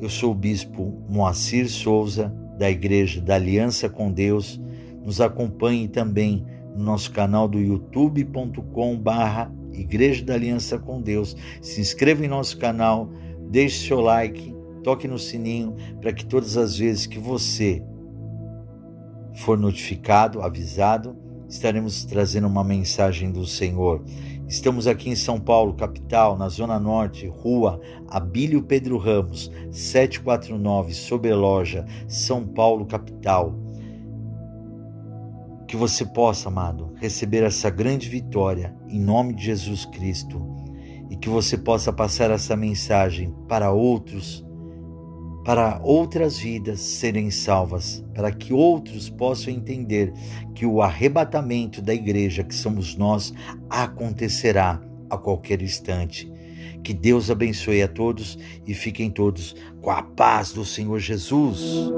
eu 0.00 0.08
sou 0.08 0.32
o 0.32 0.34
bispo 0.34 1.04
Moacir 1.08 1.68
Souza, 1.68 2.34
da 2.58 2.70
Igreja 2.70 3.20
da 3.20 3.34
Aliança 3.34 3.88
com 3.88 4.10
Deus. 4.10 4.60
Nos 5.04 5.20
acompanhe 5.20 5.88
também 5.88 6.44
no 6.74 6.84
nosso 6.84 7.10
canal 7.12 7.46
do 7.48 7.58
youtube.com 7.58 8.98
barra 8.98 9.52
Igreja 9.72 10.24
da 10.24 10.34
Aliança 10.34 10.78
com 10.78 11.00
Deus. 11.00 11.36
Se 11.60 11.80
inscreva 11.80 12.24
em 12.24 12.28
nosso 12.28 12.58
canal, 12.58 13.10
deixe 13.50 13.86
seu 13.86 14.00
like, 14.00 14.54
toque 14.82 15.08
no 15.08 15.18
sininho 15.18 15.74
para 16.00 16.12
que 16.12 16.24
todas 16.24 16.56
as 16.56 16.78
vezes 16.78 17.06
que 17.06 17.18
você 17.18 17.82
for 19.34 19.58
notificado, 19.58 20.42
avisado, 20.42 21.16
estaremos 21.48 22.04
trazendo 22.04 22.46
uma 22.46 22.64
mensagem 22.64 23.30
do 23.30 23.46
Senhor. 23.46 24.04
Estamos 24.46 24.86
aqui 24.86 25.08
em 25.08 25.16
São 25.16 25.40
Paulo, 25.40 25.74
capital, 25.74 26.36
na 26.36 26.48
Zona 26.48 26.78
Norte, 26.78 27.26
rua 27.26 27.80
Abílio 28.08 28.62
Pedro 28.62 28.98
Ramos, 28.98 29.50
749, 29.70 30.94
sob 30.94 31.32
loja, 31.32 31.84
São 32.06 32.46
Paulo, 32.46 32.86
capital. 32.86 33.54
Que 35.66 35.76
você 35.76 36.04
possa, 36.04 36.48
amado, 36.48 36.92
receber 36.96 37.42
essa 37.42 37.70
grande 37.70 38.08
vitória 38.08 38.76
em 38.86 39.00
nome 39.00 39.34
de 39.34 39.44
Jesus 39.44 39.84
Cristo 39.86 40.40
e 41.10 41.16
que 41.16 41.28
você 41.28 41.56
possa 41.56 41.92
passar 41.92 42.30
essa 42.30 42.54
mensagem 42.54 43.34
para 43.48 43.72
outros 43.72 44.44
para 45.44 45.78
outras 45.82 46.38
vidas 46.38 46.80
serem 46.80 47.30
salvas, 47.30 48.02
para 48.14 48.32
que 48.32 48.52
outros 48.52 49.10
possam 49.10 49.52
entender 49.52 50.12
que 50.54 50.64
o 50.64 50.80
arrebatamento 50.80 51.82
da 51.82 51.94
igreja, 51.94 52.42
que 52.42 52.54
somos 52.54 52.96
nós, 52.96 53.32
acontecerá 53.68 54.80
a 55.10 55.18
qualquer 55.18 55.60
instante. 55.60 56.32
Que 56.82 56.94
Deus 56.94 57.30
abençoe 57.30 57.82
a 57.82 57.88
todos 57.88 58.38
e 58.66 58.74
fiquem 58.74 59.10
todos 59.10 59.54
com 59.80 59.90
a 59.90 60.02
paz 60.02 60.52
do 60.52 60.64
Senhor 60.64 60.98
Jesus. 60.98 61.90